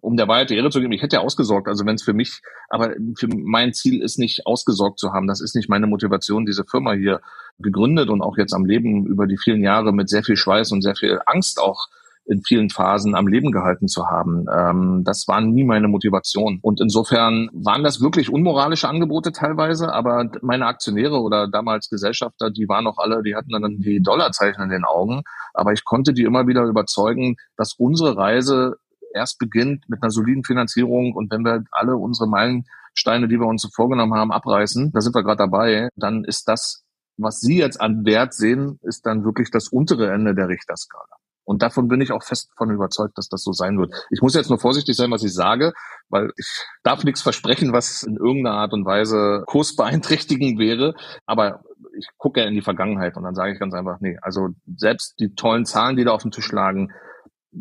[0.00, 1.68] um der Wahrheit die Ehre zu geben, ich hätte ausgesorgt.
[1.68, 5.26] Also wenn es für mich, aber für mein Ziel ist nicht ausgesorgt zu haben.
[5.26, 7.20] Das ist nicht meine Motivation, diese Firma hier
[7.58, 10.82] gegründet und auch jetzt am Leben über die vielen Jahre mit sehr viel Schweiß und
[10.82, 11.88] sehr viel Angst auch
[12.30, 14.46] in vielen Phasen am Leben gehalten zu haben.
[14.54, 16.60] Ähm, das war nie meine Motivation.
[16.62, 22.68] Und insofern waren das wirklich unmoralische Angebote teilweise, aber meine Aktionäre oder damals Gesellschafter, die
[22.68, 25.22] waren auch alle, die hatten dann die Dollarzeichen in den Augen.
[25.54, 28.76] Aber ich konnte die immer wieder überzeugen, dass unsere Reise
[29.12, 33.62] erst beginnt mit einer soliden Finanzierung und wenn wir alle unsere Meilensteine, die wir uns
[33.62, 36.84] so vorgenommen haben, abreißen, da sind wir gerade dabei, dann ist das,
[37.16, 41.19] was Sie jetzt an Wert sehen, ist dann wirklich das untere Ende der Richterskala.
[41.44, 43.92] Und davon bin ich auch fest von überzeugt, dass das so sein wird.
[44.10, 45.72] Ich muss jetzt nur vorsichtig sein, was ich sage,
[46.08, 50.94] weil ich darf nichts versprechen, was in irgendeiner Art und Weise kursbeeinträchtigend wäre.
[51.26, 51.62] Aber
[51.98, 55.18] ich gucke ja in die Vergangenheit und dann sage ich ganz einfach, nee, also selbst
[55.18, 56.92] die tollen Zahlen, die da auf den Tisch lagen,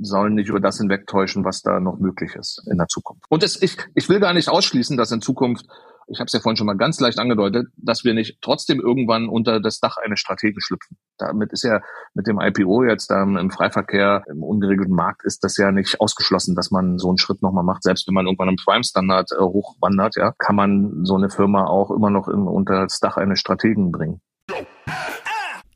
[0.01, 3.25] sollen nicht über das hinwegtäuschen, was da noch möglich ist in der Zukunft.
[3.29, 5.65] Und es, ich, ich will gar nicht ausschließen, dass in Zukunft
[6.11, 9.29] ich habe es ja vorhin schon mal ganz leicht angedeutet, dass wir nicht trotzdem irgendwann
[9.29, 10.97] unter das Dach eines Strategen schlüpfen.
[11.17, 11.81] Damit ist ja
[12.13, 16.55] mit dem IPO jetzt ähm, im Freiverkehr, im ungeregelten Markt, ist das ja nicht ausgeschlossen,
[16.55, 17.83] dass man so einen Schritt nochmal macht.
[17.83, 21.91] Selbst wenn man irgendwann im Prime-Standard äh, hochwandert, ja, kann man so eine Firma auch
[21.91, 24.21] immer noch in, unter das Dach eines Strategen bringen.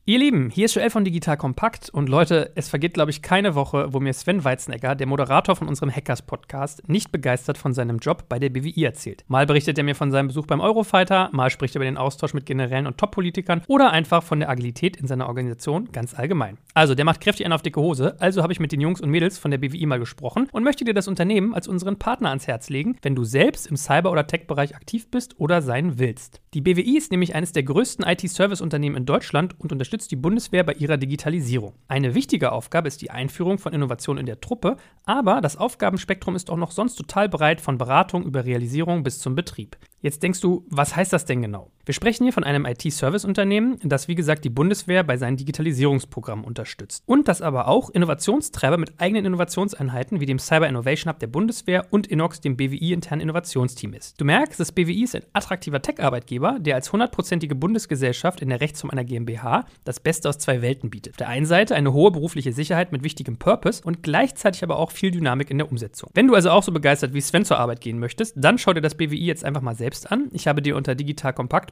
[0.06, 3.56] Ihr Lieben, hier ist Joel von Digital Kompakt und Leute, es vergeht, glaube ich, keine
[3.56, 8.26] Woche, wo mir Sven Weizenegger, der Moderator von unserem Hackers-Podcast, nicht begeistert von seinem Job
[8.28, 9.24] bei der BWI erzählt.
[9.30, 12.34] Mal berichtet er mir von seinem Besuch beim Eurofighter, mal spricht er über den Austausch
[12.34, 16.58] mit Generälen und Top-Politikern oder einfach von der Agilität in seiner Organisation ganz allgemein.
[16.74, 19.10] Also, der macht kräftig einen auf dicke Hose, also habe ich mit den Jungs und
[19.10, 22.47] Mädels von der BWI mal gesprochen und möchte dir das Unternehmen als unseren Partner ans
[22.47, 26.41] Herz legen, wenn du selbst im Cyber- oder Tech-Bereich aktiv bist oder sein willst.
[26.54, 30.64] Die BWI ist nämlich eines der größten IT-Service-Unternehmen in Deutschland und unterstützt unterstützt die Bundeswehr
[30.64, 31.74] bei ihrer Digitalisierung.
[31.88, 36.50] Eine wichtige Aufgabe ist die Einführung von Innovationen in der Truppe, aber das Aufgabenspektrum ist
[36.50, 39.78] auch noch sonst total breit von Beratung über Realisierung bis zum Betrieb.
[40.02, 41.70] Jetzt denkst du, was heißt das denn genau?
[41.86, 47.03] Wir sprechen hier von einem IT-Service-Unternehmen, das wie gesagt die Bundeswehr bei seinen Digitalisierungsprogrammen unterstützt.
[47.05, 51.86] Und das aber auch Innovationstreiber mit eigenen Innovationseinheiten wie dem Cyber Innovation Hub der Bundeswehr
[51.89, 54.21] und Inox, dem BWI-internen Innovationsteam ist.
[54.21, 58.91] Du merkst, das BWI ist ein attraktiver Tech-Arbeitgeber, der als hundertprozentige Bundesgesellschaft in der Rechtsform
[58.91, 61.15] einer GmbH das Beste aus zwei Welten bietet.
[61.15, 64.91] Auf der einen Seite eine hohe berufliche Sicherheit mit wichtigem Purpose und gleichzeitig aber auch
[64.91, 66.09] viel Dynamik in der Umsetzung.
[66.13, 68.79] Wenn du also auch so begeistert wie Sven zur Arbeit gehen möchtest, dann schau dir
[68.79, 70.29] das BWI jetzt einfach mal selbst an.
[70.31, 70.95] Ich habe dir unter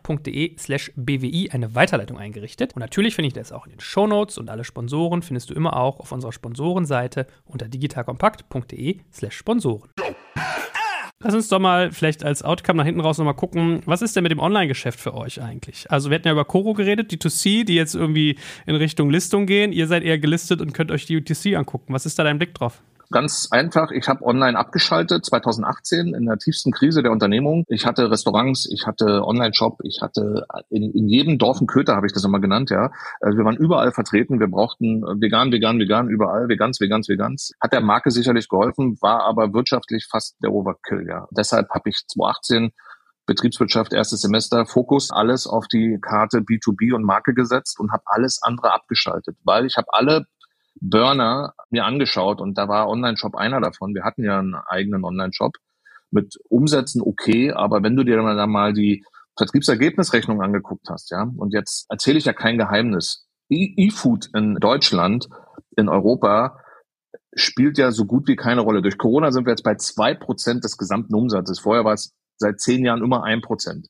[0.02, 2.76] digitalkompakt.de slash bwi eine Weiterleitung eingerichtet.
[2.76, 5.76] Und natürlich finde ich das auch in den Shownotes und alle Sponsoren findest du immer
[5.78, 9.90] auch auf unserer Sponsorenseite unter digitalkompakt.de slash Sponsoren.
[11.24, 14.24] Lass uns doch mal vielleicht als Outcome nach hinten raus nochmal gucken, was ist denn
[14.24, 15.90] mit dem Online-Geschäft für euch eigentlich?
[15.92, 19.46] Also wir hatten ja über Coro geredet, die 2C, die jetzt irgendwie in Richtung Listung
[19.46, 19.72] gehen.
[19.72, 21.94] Ihr seid eher gelistet und könnt euch die UTC angucken.
[21.94, 22.82] Was ist da dein Blick drauf?
[23.12, 27.66] Ganz einfach, ich habe online abgeschaltet 2018 in der tiefsten Krise der Unternehmung.
[27.68, 32.08] Ich hatte Restaurants, ich hatte Online-Shop, ich hatte in, in jedem Dorf einen Köter, habe
[32.08, 32.92] ich das immer genannt, ja.
[33.20, 37.52] Also wir waren überall vertreten, wir brauchten vegan, vegan, vegan, überall, vegans, vegans, vegans.
[37.60, 41.28] Hat der Marke sicherlich geholfen, war aber wirtschaftlich fast der Overkill, ja.
[41.32, 42.72] Deshalb habe ich 2018
[43.26, 48.42] Betriebswirtschaft, erstes Semester, Fokus, alles auf die Karte B2B und Marke gesetzt und habe alles
[48.42, 50.26] andere abgeschaltet, weil ich habe alle
[50.80, 53.94] Burner mir angeschaut und da war Online-Shop einer davon.
[53.94, 55.54] Wir hatten ja einen eigenen Online-Shop
[56.12, 59.04] mit Umsätzen okay, aber wenn du dir dann mal die
[59.38, 63.28] Vertriebsergebnisrechnung angeguckt hast, ja, und jetzt erzähle ich ja kein Geheimnis.
[63.50, 65.28] E-Food in Deutschland,
[65.76, 66.58] in Europa,
[67.34, 68.82] spielt ja so gut wie keine Rolle.
[68.82, 71.60] Durch Corona sind wir jetzt bei zwei Prozent des gesamten Umsatzes.
[71.60, 73.88] Vorher war es seit zehn Jahren immer ein Prozent.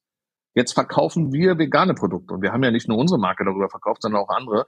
[0.53, 4.01] Jetzt verkaufen wir vegane Produkte und wir haben ja nicht nur unsere Marke darüber verkauft,
[4.01, 4.65] sondern auch andere.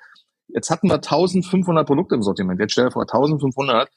[0.54, 2.60] Jetzt hatten wir 1500 Produkte im Sortiment.
[2.60, 3.90] Jetzt stell dir vor, 1500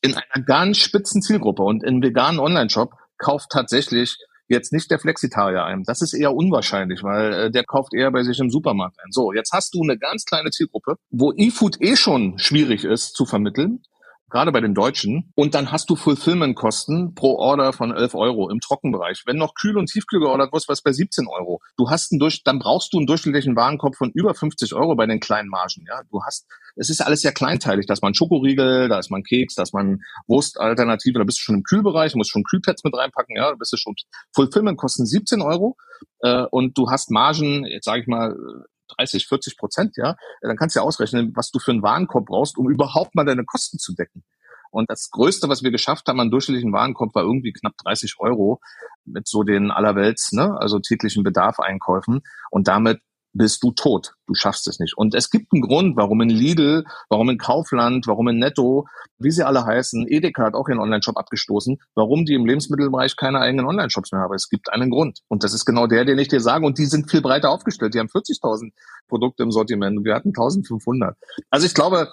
[0.00, 4.16] in einer ganz spitzen Zielgruppe und in veganen Online-Shop kauft tatsächlich
[4.48, 5.82] jetzt nicht der Flexitarier ein.
[5.84, 9.10] Das ist eher unwahrscheinlich, weil äh, der kauft eher bei sich im Supermarkt ein.
[9.10, 13.24] So, jetzt hast du eine ganz kleine Zielgruppe, wo E-Food eh schon schwierig ist zu
[13.24, 13.82] vermitteln
[14.34, 15.30] gerade bei den Deutschen.
[15.36, 19.22] Und dann hast du Fulfillment-Kosten pro Order von 11 Euro im Trockenbereich.
[19.26, 21.60] Wenn noch kühl und tiefkühl geordert wird, was bei 17 Euro.
[21.76, 25.06] Du hast einen durch, dann brauchst du einen durchschnittlichen Warenkorb von über 50 Euro bei
[25.06, 25.84] den kleinen Margen.
[25.86, 27.86] Ja, du hast, es ist alles sehr kleinteilig.
[27.86, 31.42] Da ist man Schokoriegel, da ist man Keks, da ist man Wurstalternative, da bist du
[31.42, 33.94] schon im Kühlbereich, musst schon Kühlpads mit reinpacken, ja, da bist du schon,
[34.34, 35.76] Fulfillment-Kosten 17 Euro,
[36.20, 38.34] äh, und du hast Margen, jetzt sage ich mal,
[38.96, 42.58] 30, 40 Prozent, ja, dann kannst du ja ausrechnen, was du für einen Warenkorb brauchst,
[42.58, 44.24] um überhaupt mal deine Kosten zu decken.
[44.70, 48.60] Und das Größte, was wir geschafft haben an durchschnittlichen Warenkorb, war irgendwie knapp 30 Euro
[49.04, 52.22] mit so den allerwelts, ne, also täglichen Bedarf-Einkäufen.
[52.50, 53.00] Und damit
[53.34, 54.14] bist du tot.
[54.26, 54.96] Du schaffst es nicht.
[54.96, 58.86] Und es gibt einen Grund, warum in Lidl, warum in Kaufland, warum in Netto,
[59.18, 63.40] wie sie alle heißen, Edeka hat auch ihren Online-Shop abgestoßen, warum die im Lebensmittelbereich keine
[63.40, 64.34] eigenen Online-Shops mehr haben.
[64.34, 65.20] Es gibt einen Grund.
[65.28, 66.64] Und das ist genau der, den ich dir sage.
[66.64, 67.94] Und die sind viel breiter aufgestellt.
[67.94, 68.72] Die haben 40.000
[69.08, 70.04] Produkte im Sortiment.
[70.04, 71.14] Wir hatten 1.500.
[71.50, 72.08] Also ich glaube,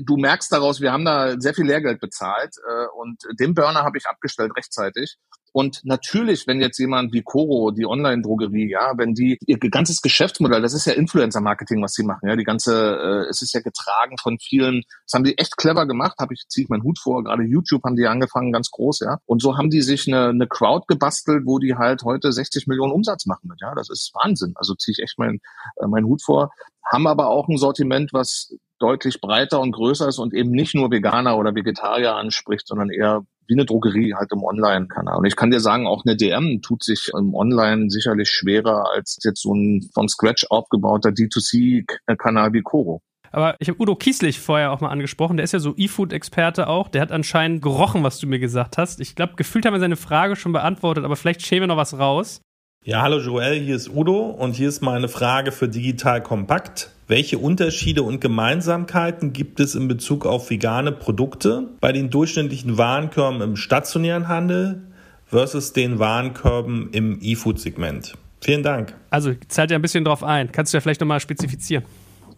[0.00, 3.98] du merkst daraus, wir haben da sehr viel Lehrgeld bezahlt äh, und den Burner habe
[3.98, 5.16] ich abgestellt rechtzeitig.
[5.52, 10.62] Und natürlich, wenn jetzt jemand wie Coro, die Online-Drogerie, ja, wenn die ihr ganzes Geschäftsmodell,
[10.62, 14.16] das ist ja Influencer-Marketing, was sie machen, ja, die ganze, äh, es ist ja getragen
[14.22, 17.24] von vielen, das haben die echt clever gemacht, habe ich ziehe ich meinen Hut vor.
[17.24, 19.18] Gerade YouTube haben die angefangen, ganz groß, ja.
[19.26, 22.92] Und so haben die sich eine, eine Crowd gebastelt, wo die halt heute 60 Millionen
[22.92, 23.74] Umsatz machen mit, ja.
[23.74, 24.52] Das ist Wahnsinn.
[24.56, 25.40] Also ziehe ich echt meinen
[25.76, 26.50] äh, meinen Hut vor.
[26.84, 30.90] Haben aber auch ein Sortiment, was deutlich breiter und größer ist und eben nicht nur
[30.90, 35.18] Veganer oder Vegetarier anspricht, sondern eher wie eine Drogerie halt im Online-Kanal.
[35.18, 39.18] Und ich kann dir sagen, auch eine DM tut sich im Online sicherlich schwerer als
[39.24, 43.02] jetzt so ein von Scratch aufgebauter D2C-Kanal wie Koro.
[43.32, 45.36] Aber ich habe Udo Kieslich vorher auch mal angesprochen.
[45.36, 46.88] Der ist ja so E-Food-Experte auch.
[46.88, 49.00] Der hat anscheinend gerochen, was du mir gesagt hast.
[49.00, 51.98] Ich glaube, gefühlt haben wir seine Frage schon beantwortet, aber vielleicht schämen wir noch was
[51.98, 52.40] raus.
[52.84, 56.90] Ja, hallo Joel, hier ist Udo und hier ist meine Frage für Digital Kompakt.
[57.10, 63.40] Welche Unterschiede und Gemeinsamkeiten gibt es in Bezug auf vegane Produkte bei den durchschnittlichen Warenkörben
[63.40, 64.82] im stationären Handel
[65.26, 68.14] versus den Warenkörben im E-Food-Segment?
[68.40, 68.94] Vielen Dank.
[69.10, 70.52] Also zahlt ja ein bisschen drauf ein.
[70.52, 71.84] Kannst du ja vielleicht nochmal spezifizieren?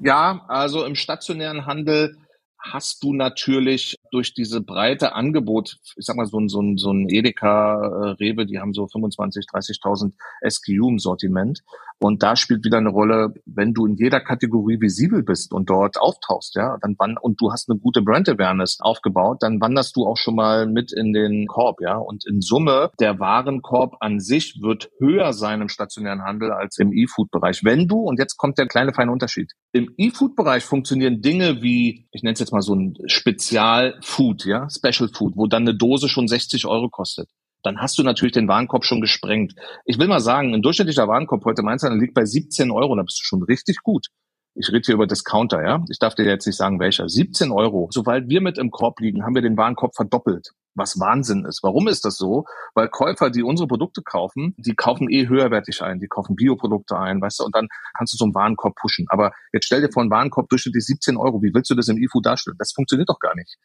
[0.01, 2.16] Ja, also im stationären Handel
[2.62, 6.92] hast du natürlich durch diese breite Angebot, ich sag mal so ein, so ein, so
[6.92, 10.12] ein Edeka, äh, Rewe, die haben so 25, 30.000
[10.48, 11.60] SKU im Sortiment.
[11.98, 15.98] Und da spielt wieder eine Rolle, wenn du in jeder Kategorie visibel bist und dort
[15.98, 20.06] auftauchst, ja, dann wann, und du hast eine gute Brand Awareness aufgebaut, dann wanderst du
[20.06, 21.96] auch schon mal mit in den Korb, ja.
[21.96, 26.92] Und in Summe, der Warenkorb an sich wird höher sein im stationären Handel als im
[26.92, 27.62] E-Food-Bereich.
[27.64, 32.22] Wenn du, und jetzt kommt der kleine feine Unterschied, im E-Food-Bereich funktionieren Dinge wie, ich
[32.22, 36.28] nenne es jetzt mal so ein Spezial-Food, ja, Special Food, wo dann eine Dose schon
[36.28, 37.28] 60 Euro kostet
[37.62, 39.55] dann hast du natürlich den Warenkorb schon gesprengt.
[39.84, 43.03] Ich will mal sagen, ein durchschnittlicher Warenkorb heute im Einzelhandel liegt bei 17 Euro, da
[43.03, 44.09] bist du schon richtig gut.
[44.55, 45.82] Ich rede hier über Discounter, ja.
[45.88, 47.09] Ich darf dir jetzt nicht sagen, welcher.
[47.09, 47.88] 17 Euro.
[47.90, 50.50] Sobald wir mit im Korb liegen, haben wir den Warenkorb verdoppelt.
[50.74, 51.62] Was Wahnsinn ist.
[51.62, 52.44] Warum ist das so?
[52.74, 56.00] Weil Käufer, die unsere Produkte kaufen, die kaufen eh höherwertig ein.
[56.00, 59.07] Die kaufen Bioprodukte ein, weißt du, und dann kannst du so einen Warenkorb pushen.
[59.09, 61.42] Aber jetzt stell dir vor, einen Warenkorb durchschnittlich 17 Euro.
[61.42, 62.57] Wie willst du das im IFU darstellen?
[62.59, 63.57] Das funktioniert doch gar nicht.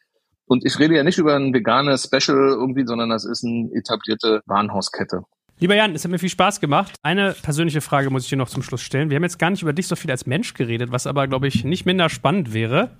[0.46, 4.40] Und ich rede ja nicht über ein veganes Special irgendwie, sondern das ist eine etablierte
[4.46, 5.22] Warenhauskette.
[5.60, 6.94] Lieber Jan, es hat mir viel Spaß gemacht.
[7.02, 9.10] Eine persönliche Frage muss ich dir noch zum Schluss stellen.
[9.10, 11.48] Wir haben jetzt gar nicht über dich so viel als Mensch geredet, was aber, glaube
[11.48, 12.90] ich, nicht minder spannend wäre.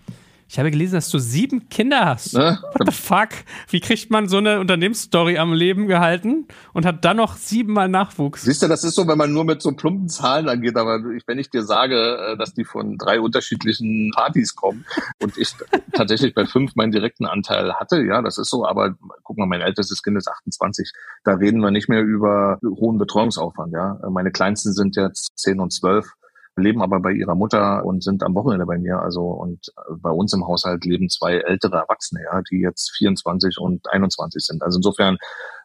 [0.50, 2.32] Ich habe gelesen, dass du sieben Kinder hast.
[2.32, 2.58] Ne?
[2.72, 3.28] What the fuck?
[3.68, 8.42] Wie kriegt man so eine Unternehmensstory am Leben gehalten und hat dann noch siebenmal Nachwuchs?
[8.42, 10.76] Siehst du, das ist so, wenn man nur mit so plumpen Zahlen angeht.
[10.76, 14.86] Aber wenn ich dir sage, äh, dass die von drei unterschiedlichen Partys kommen
[15.22, 15.52] und ich
[15.92, 18.66] tatsächlich bei fünf meinen direkten Anteil hatte, ja, das ist so.
[18.66, 18.94] Aber
[19.24, 20.92] guck mal, mein ältestes Kind ist 28.
[21.24, 23.74] Da reden wir nicht mehr über hohen Betreuungsaufwand.
[23.74, 26.14] Ja, meine kleinsten sind jetzt zehn und zwölf
[26.58, 29.00] leben aber bei ihrer Mutter und sind am Wochenende bei mir.
[29.00, 33.58] Also und äh, bei uns im Haushalt leben zwei ältere Erwachsene, ja, die jetzt 24
[33.58, 34.62] und 21 sind.
[34.62, 35.16] Also insofern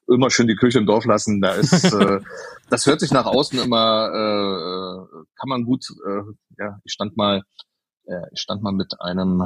[0.08, 1.42] immer schön die Küche im Dorf lassen.
[1.42, 2.20] Da ist, äh,
[2.70, 5.86] das hört sich nach außen immer, äh, kann man gut.
[6.08, 6.22] Äh,
[6.58, 7.44] ja, ich stand mal
[8.34, 9.42] ich stand mal mit einem,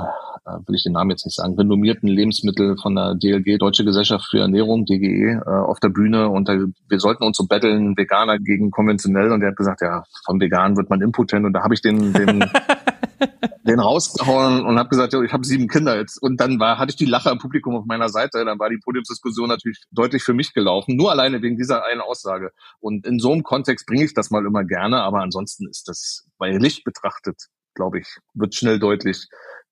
[0.45, 4.25] äh, will ich den Namen jetzt nicht sagen, renommierten Lebensmittel von der DLG, Deutsche Gesellschaft
[4.29, 8.39] für Ernährung, DGE, äh, auf der Bühne und da, wir sollten uns so betteln, Veganer
[8.39, 11.73] gegen konventionell und der hat gesagt, ja, von vegan wird man impotent und da habe
[11.73, 12.45] ich den, den
[13.67, 16.21] den rausgehauen und habe gesagt, ich habe sieben Kinder jetzt.
[16.21, 18.43] Und dann war, hatte ich die Lacher im Publikum auf meiner Seite.
[18.45, 20.95] Dann war die Podiumsdiskussion natürlich deutlich für mich gelaufen.
[20.95, 22.51] Nur alleine wegen dieser einen Aussage.
[22.79, 25.01] Und in so einem Kontext bringe ich das mal immer gerne.
[25.01, 27.47] Aber ansonsten ist das bei Licht betrachtet,
[27.77, 29.27] glaube ich, wird schnell deutlich.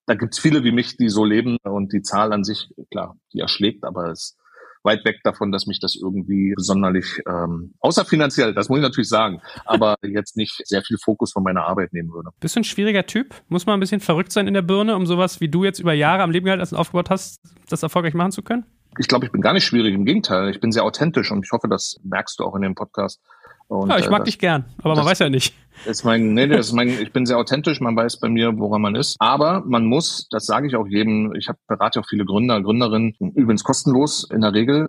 [0.05, 3.39] Da gibt's viele wie mich, die so leben und die Zahl an sich, klar, die
[3.39, 4.37] erschlägt, aber es
[4.85, 9.09] weit weg davon, dass mich das irgendwie besonderlich, ähm, außer finanziell, das muss ich natürlich
[9.09, 12.29] sagen, aber jetzt nicht sehr viel Fokus von meiner Arbeit nehmen würde.
[12.39, 13.33] Bist du ein schwieriger Typ?
[13.49, 15.93] Muss man ein bisschen verrückt sein in der Birne, um sowas wie du jetzt über
[15.93, 18.65] Jahre am Leben gehalten hast und aufgebaut hast, das erfolgreich machen zu können?
[18.97, 19.93] Ich glaube, ich bin gar nicht schwierig.
[19.93, 22.75] Im Gegenteil, ich bin sehr authentisch und ich hoffe, das merkst du auch in dem
[22.75, 23.19] Podcast.
[23.67, 25.55] Und, ja, ich mag äh, dich gern, aber man weiß ja nicht.
[25.85, 28.81] Ist mein, nee, das ist mein, ich bin sehr authentisch, man weiß bei mir, woran
[28.81, 29.17] man ist.
[29.19, 33.15] Aber man muss, das sage ich auch jedem, ich habe berate auch viele Gründer, Gründerinnen,
[33.19, 34.87] übrigens kostenlos in der Regel.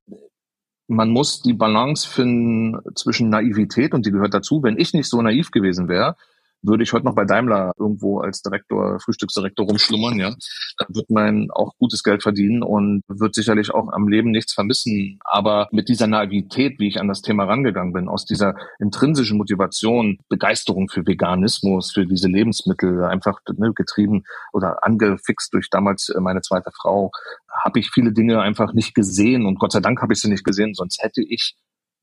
[0.88, 4.62] Man muss die Balance finden zwischen Naivität und die gehört dazu.
[4.62, 6.16] Wenn ich nicht so naiv gewesen wäre,
[6.62, 10.34] würde ich heute noch bei Daimler irgendwo als Direktor, Frühstücksdirektor rumschlummern, ja,
[10.78, 15.18] dann wird man auch gutes Geld verdienen und wird sicherlich auch am Leben nichts vermissen.
[15.24, 20.18] Aber mit dieser Naivität, wie ich an das Thema rangegangen bin, aus dieser intrinsischen Motivation,
[20.28, 26.70] Begeisterung für Veganismus, für diese Lebensmittel, einfach ne, getrieben oder angefixt durch damals meine zweite
[26.72, 27.11] Frau,
[27.64, 30.44] habe ich viele Dinge einfach nicht gesehen und Gott sei Dank habe ich sie nicht
[30.44, 31.57] gesehen, sonst hätte ich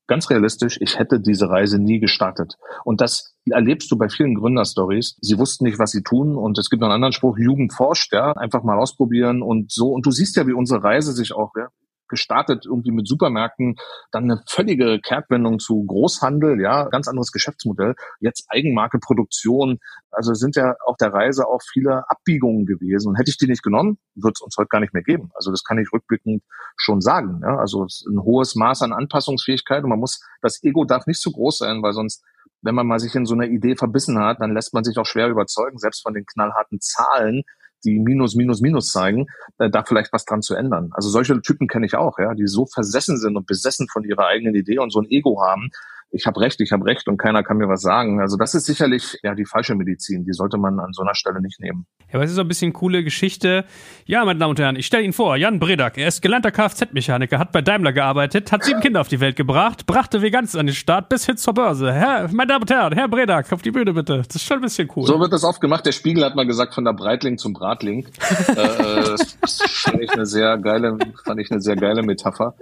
[0.07, 2.57] ganz realistisch, ich hätte diese Reise nie gestartet.
[2.83, 5.17] Und das erlebst du bei vielen Gründerstories.
[5.21, 6.35] Sie wussten nicht, was sie tun.
[6.35, 9.89] Und es gibt noch einen anderen Spruch, Jugend forscht, ja, einfach mal ausprobieren und so.
[9.89, 11.69] Und du siehst ja, wie unsere Reise sich auch ja,
[12.07, 13.75] gestartet irgendwie mit Supermärkten,
[14.11, 19.79] dann eine völlige Kehrtwendung zu Großhandel, ja, ganz anderes Geschäftsmodell, jetzt Eigenmarke, Produktion.
[20.11, 23.09] Also sind ja auf der Reise auch viele Abbiegungen gewesen.
[23.09, 25.31] Und hätte ich die nicht genommen, wird es uns heute gar nicht mehr geben.
[25.33, 26.43] Also das kann ich rückblickend
[26.77, 27.41] schon sagen.
[27.43, 27.57] Ja?
[27.57, 31.59] Also ein hohes Maß an Anpassungsfähigkeit und man muss, das Ego darf nicht zu groß
[31.59, 32.23] sein, weil sonst
[32.63, 35.05] wenn man mal sich in so einer Idee verbissen hat, dann lässt man sich auch
[35.05, 37.43] schwer überzeugen, selbst von den knallharten Zahlen,
[37.83, 39.27] die Minus, Minus, Minus zeigen,
[39.57, 40.89] äh, da vielleicht was dran zu ändern.
[40.93, 44.27] Also solche Typen kenne ich auch, ja, die so versessen sind und besessen von ihrer
[44.27, 45.69] eigenen Idee und so ein Ego haben,
[46.13, 48.21] ich habe recht, ich habe recht und keiner kann mir was sagen.
[48.21, 50.23] Also das ist sicherlich ja die falsche Medizin.
[50.25, 51.87] Die sollte man an so einer Stelle nicht nehmen.
[52.09, 53.65] Ja, aber es ist so ein bisschen coole Geschichte.
[54.05, 55.97] Ja, meine Damen und Herren, ich stelle Ihnen vor, Jan Bredak.
[55.97, 59.87] Er ist gelernter Kfz-Mechaniker, hat bei Daimler gearbeitet, hat sieben Kinder auf die Welt gebracht,
[59.87, 61.91] brachte Veganz an den Start bis hin zur Börse.
[61.91, 64.17] Herr, meine Damen und Herren, Herr Bredak, auf die Bühne bitte.
[64.17, 65.07] Das ist schon ein bisschen cool.
[65.07, 65.83] So wird das oft gemacht.
[65.85, 68.07] Der Spiegel hat mal gesagt, von der Breitling zum Bratling.
[68.49, 70.95] äh, äh das fand ich eine sehr geile,
[71.25, 72.53] fand ich eine sehr geile Metapher.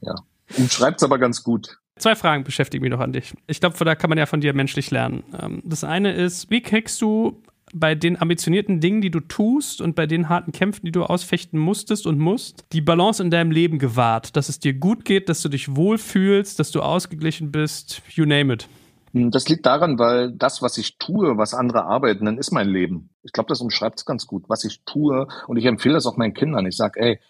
[0.00, 0.14] Ja.
[0.56, 1.78] Und schreibt's aber ganz gut.
[1.96, 3.34] Zwei Fragen beschäftigen mich noch an dich.
[3.46, 5.22] Ich glaube, da kann man ja von dir menschlich lernen.
[5.40, 7.42] Ähm, das eine ist, wie kriegst du
[7.72, 11.58] bei den ambitionierten Dingen, die du tust und bei den harten Kämpfen, die du ausfechten
[11.58, 15.42] musstest und musst, die Balance in deinem Leben gewahrt, dass es dir gut geht, dass
[15.42, 18.68] du dich wohlfühlst, dass du ausgeglichen bist, you name it.
[19.12, 22.68] Hm, das liegt daran, weil das, was ich tue, was andere arbeiten, dann ist mein
[22.68, 23.10] Leben.
[23.22, 25.26] Ich glaube, das umschreibt es ganz gut, was ich tue.
[25.46, 26.66] Und ich empfehle das auch meinen Kindern.
[26.66, 27.20] Ich sage, ey,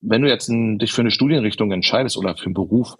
[0.00, 2.96] wenn du jetzt ein, dich für eine Studienrichtung entscheidest oder für einen Beruf,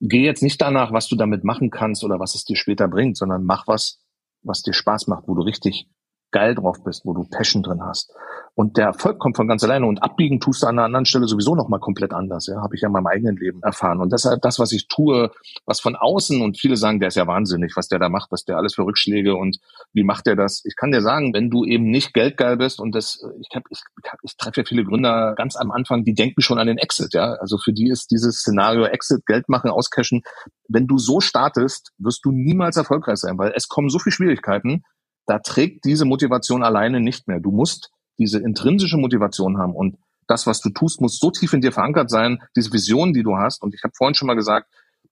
[0.00, 3.16] geh jetzt nicht danach, was du damit machen kannst oder was es dir später bringt,
[3.16, 4.00] sondern mach was,
[4.42, 5.88] was dir Spaß macht, wo du richtig
[6.30, 8.12] geil drauf bist, wo du Passion drin hast.
[8.54, 11.28] Und der Erfolg kommt von ganz alleine und abbiegen tust du an einer anderen Stelle
[11.28, 12.46] sowieso nochmal komplett anders.
[12.46, 14.00] Ja, habe ich ja in meinem eigenen Leben erfahren.
[14.00, 15.30] Und deshalb das, was ich tue,
[15.66, 18.44] was von außen und viele sagen, der ist ja wahnsinnig, was der da macht, was
[18.44, 19.58] der alles für Rückschläge und
[19.92, 20.62] wie macht der das?
[20.64, 23.82] Ich kann dir sagen, wenn du eben nicht geldgeil bist und das, ich habe, ich,
[24.22, 27.12] ich treffe ja viele Gründer ganz am Anfang, die denken schon an den Exit.
[27.12, 30.22] Ja, also für die ist dieses Szenario Exit, Geld machen, auscashen.
[30.68, 34.82] Wenn du so startest, wirst du niemals erfolgreich sein, weil es kommen so viele Schwierigkeiten.
[35.26, 37.40] Da trägt diese Motivation alleine nicht mehr.
[37.40, 39.96] Du musst diese intrinsische Motivation haben und
[40.26, 43.36] das, was du tust, muss so tief in dir verankert sein, diese Vision, die du
[43.36, 43.62] hast.
[43.62, 44.68] Und ich habe vorhin schon mal gesagt,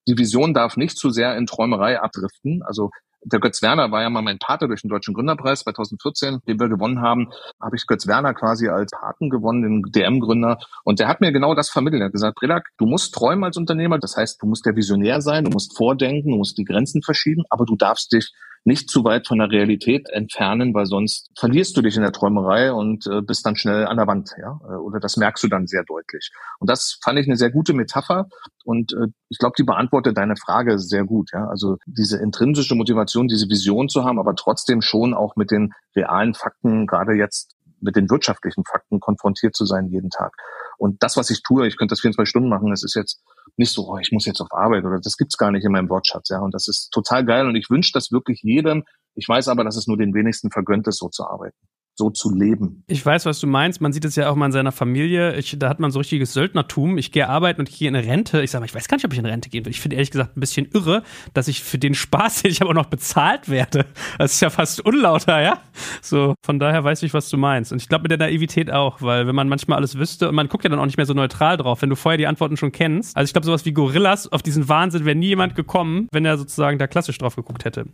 [0.08, 2.62] die Vision darf nicht zu sehr in Träumerei abdriften.
[2.64, 2.90] Also
[3.26, 6.68] der Götz Werner war ja mal mein Pate durch den Deutschen Gründerpreis 2014, den wir
[6.68, 7.30] gewonnen haben.
[7.58, 10.58] Habe ich Götz Werner quasi als Paten gewonnen, den DM-Gründer.
[10.84, 12.02] Und der hat mir genau das vermittelt.
[12.02, 13.98] Er hat gesagt, Predak, du musst träumen als Unternehmer.
[13.98, 17.44] Das heißt, du musst der Visionär sein, du musst vordenken, du musst die Grenzen verschieben,
[17.48, 18.30] aber du darfst dich
[18.64, 22.72] nicht zu weit von der Realität entfernen, weil sonst verlierst du dich in der Träumerei
[22.72, 24.58] und äh, bist dann schnell an der Wand, ja.
[24.64, 26.30] Äh, oder das merkst du dann sehr deutlich.
[26.58, 28.28] Und das fand ich eine sehr gute Metapher
[28.64, 31.46] und äh, ich glaube, die beantwortet deine Frage sehr gut, ja.
[31.46, 36.34] Also diese intrinsische Motivation, diese Vision zu haben, aber trotzdem schon auch mit den realen
[36.34, 40.34] Fakten, gerade jetzt mit den wirtschaftlichen Fakten konfrontiert zu sein jeden Tag.
[40.78, 43.22] Und das, was ich tue, ich könnte das 24 Stunden machen, es ist jetzt
[43.56, 45.88] nicht so, oh, ich muss jetzt auf Arbeit oder das gibt's gar nicht in meinem
[45.88, 46.40] Wortschatz, ja.
[46.40, 48.84] Und das ist total geil und ich wünsche das wirklich jedem.
[49.14, 51.56] Ich weiß aber, dass es nur den wenigsten vergönnt ist, so zu arbeiten.
[51.96, 52.82] So zu leben.
[52.88, 53.80] Ich weiß, was du meinst.
[53.80, 55.36] Man sieht es ja auch mal in seiner Familie.
[55.36, 56.98] Ich, da hat man so richtiges Söldnertum.
[56.98, 58.42] Ich gehe arbeiten und ich gehe in Rente.
[58.42, 59.70] Ich sage mal, ich weiß gar nicht, ob ich in Rente gehen will.
[59.70, 62.70] Ich finde ehrlich gesagt ein bisschen irre, dass ich für den Spaß, den ich aber
[62.70, 63.86] auch noch bezahlt werde.
[64.18, 65.58] Das ist ja fast unlauter, ja?
[66.02, 67.72] So, von daher weiß ich, was du meinst.
[67.72, 70.48] Und ich glaube mit der Naivität auch, weil wenn man manchmal alles wüsste und man
[70.48, 72.72] guckt ja dann auch nicht mehr so neutral drauf, wenn du vorher die Antworten schon
[72.72, 73.16] kennst.
[73.16, 76.38] Also ich glaube, sowas wie Gorillas, auf diesen Wahnsinn wäre nie jemand gekommen, wenn er
[76.38, 77.86] sozusagen da klassisch drauf geguckt hätte.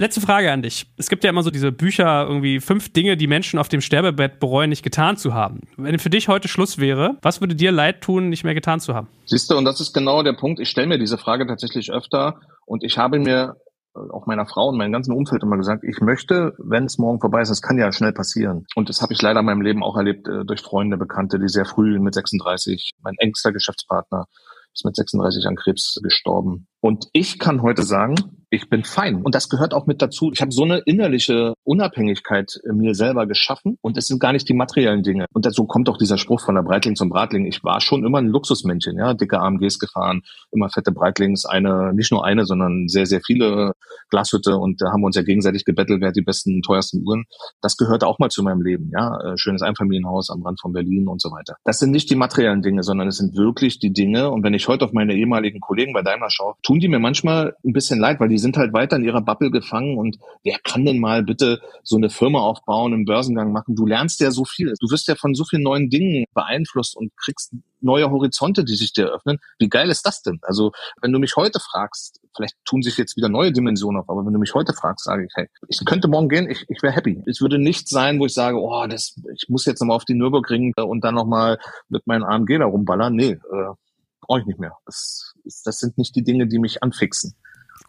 [0.00, 0.86] Letzte Frage an dich.
[0.96, 4.40] Es gibt ja immer so diese Bücher, irgendwie fünf Dinge, die Menschen auf dem Sterbebett
[4.40, 5.60] bereuen, nicht getan zu haben.
[5.76, 8.94] Wenn für dich heute Schluss wäre, was würde dir leid tun, nicht mehr getan zu
[8.94, 9.08] haben?
[9.26, 10.58] Siehst du, und das ist genau der Punkt.
[10.58, 13.56] Ich stelle mir diese Frage tatsächlich öfter und ich habe mir
[13.94, 17.20] äh, auch meiner Frau und meinem ganzen Umfeld immer gesagt, ich möchte, wenn es morgen
[17.20, 18.64] vorbei ist, es kann ja schnell passieren.
[18.76, 21.48] Und das habe ich leider in meinem Leben auch erlebt äh, durch Freunde, Bekannte, die
[21.48, 24.24] sehr früh mit 36, mein engster Geschäftspartner
[24.72, 26.68] ist mit 36 an Krebs gestorben.
[26.80, 28.16] Und ich kann heute sagen,
[28.50, 29.22] ich bin fein.
[29.22, 30.30] Und das gehört auch mit dazu.
[30.32, 34.54] Ich habe so eine innerliche Unabhängigkeit mir selber geschaffen und es sind gar nicht die
[34.54, 35.26] materiellen Dinge.
[35.32, 37.46] Und dazu kommt auch dieser Spruch von der Breitling zum Bratling.
[37.46, 42.10] Ich war schon immer ein Luxusmännchen, ja, dicke AMGs gefahren, immer fette Breitlings, eine, nicht
[42.10, 43.72] nur eine, sondern sehr, sehr viele
[44.10, 47.26] Glashütte und da haben wir uns ja gegenseitig gebettelt, wer hat die besten, teuersten Uhren.
[47.60, 49.16] Das gehört auch mal zu meinem Leben, ja.
[49.20, 51.56] Äh, schönes Einfamilienhaus am Rand von Berlin und so weiter.
[51.64, 54.30] Das sind nicht die materiellen Dinge, sondern es sind wirklich die Dinge.
[54.30, 57.56] Und wenn ich heute auf meine ehemaligen Kollegen bei Daimler schaue, tun die mir manchmal
[57.64, 60.84] ein bisschen leid, weil die sind halt weiter in ihrer Bubble gefangen und wer kann
[60.84, 63.74] denn mal bitte so eine Firma aufbauen, einen Börsengang machen?
[63.74, 64.74] Du lernst ja so viel.
[64.78, 68.92] Du wirst ja von so vielen neuen Dingen beeinflusst und kriegst neue Horizonte, die sich
[68.92, 69.38] dir öffnen.
[69.58, 70.38] Wie geil ist das denn?
[70.42, 70.70] Also,
[71.02, 74.32] wenn du mich heute fragst, vielleicht tun sich jetzt wieder neue Dimensionen auf, aber wenn
[74.32, 77.20] du mich heute fragst, sage ich, hey, ich könnte morgen gehen, ich, ich wäre happy.
[77.26, 80.14] Es würde nicht sein, wo ich sage, oh, das, ich muss jetzt nochmal auf die
[80.14, 81.58] Nürburgring und dann nochmal
[81.88, 83.16] mit meinem AMG da rumballern.
[83.16, 83.74] Nee, äh,
[84.20, 84.76] brauche ich nicht mehr.
[84.86, 85.29] Das,
[85.64, 87.34] das sind nicht die Dinge, die mich anfixen.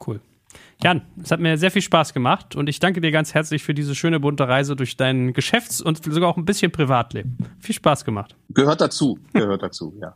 [0.05, 0.19] Cool.
[0.83, 3.73] Jan, es hat mir sehr viel Spaß gemacht und ich danke dir ganz herzlich für
[3.73, 7.37] diese schöne bunte Reise durch dein Geschäfts- und sogar auch ein bisschen Privatleben.
[7.59, 8.35] Viel Spaß gemacht.
[8.49, 10.15] Gehört dazu, gehört dazu, ja.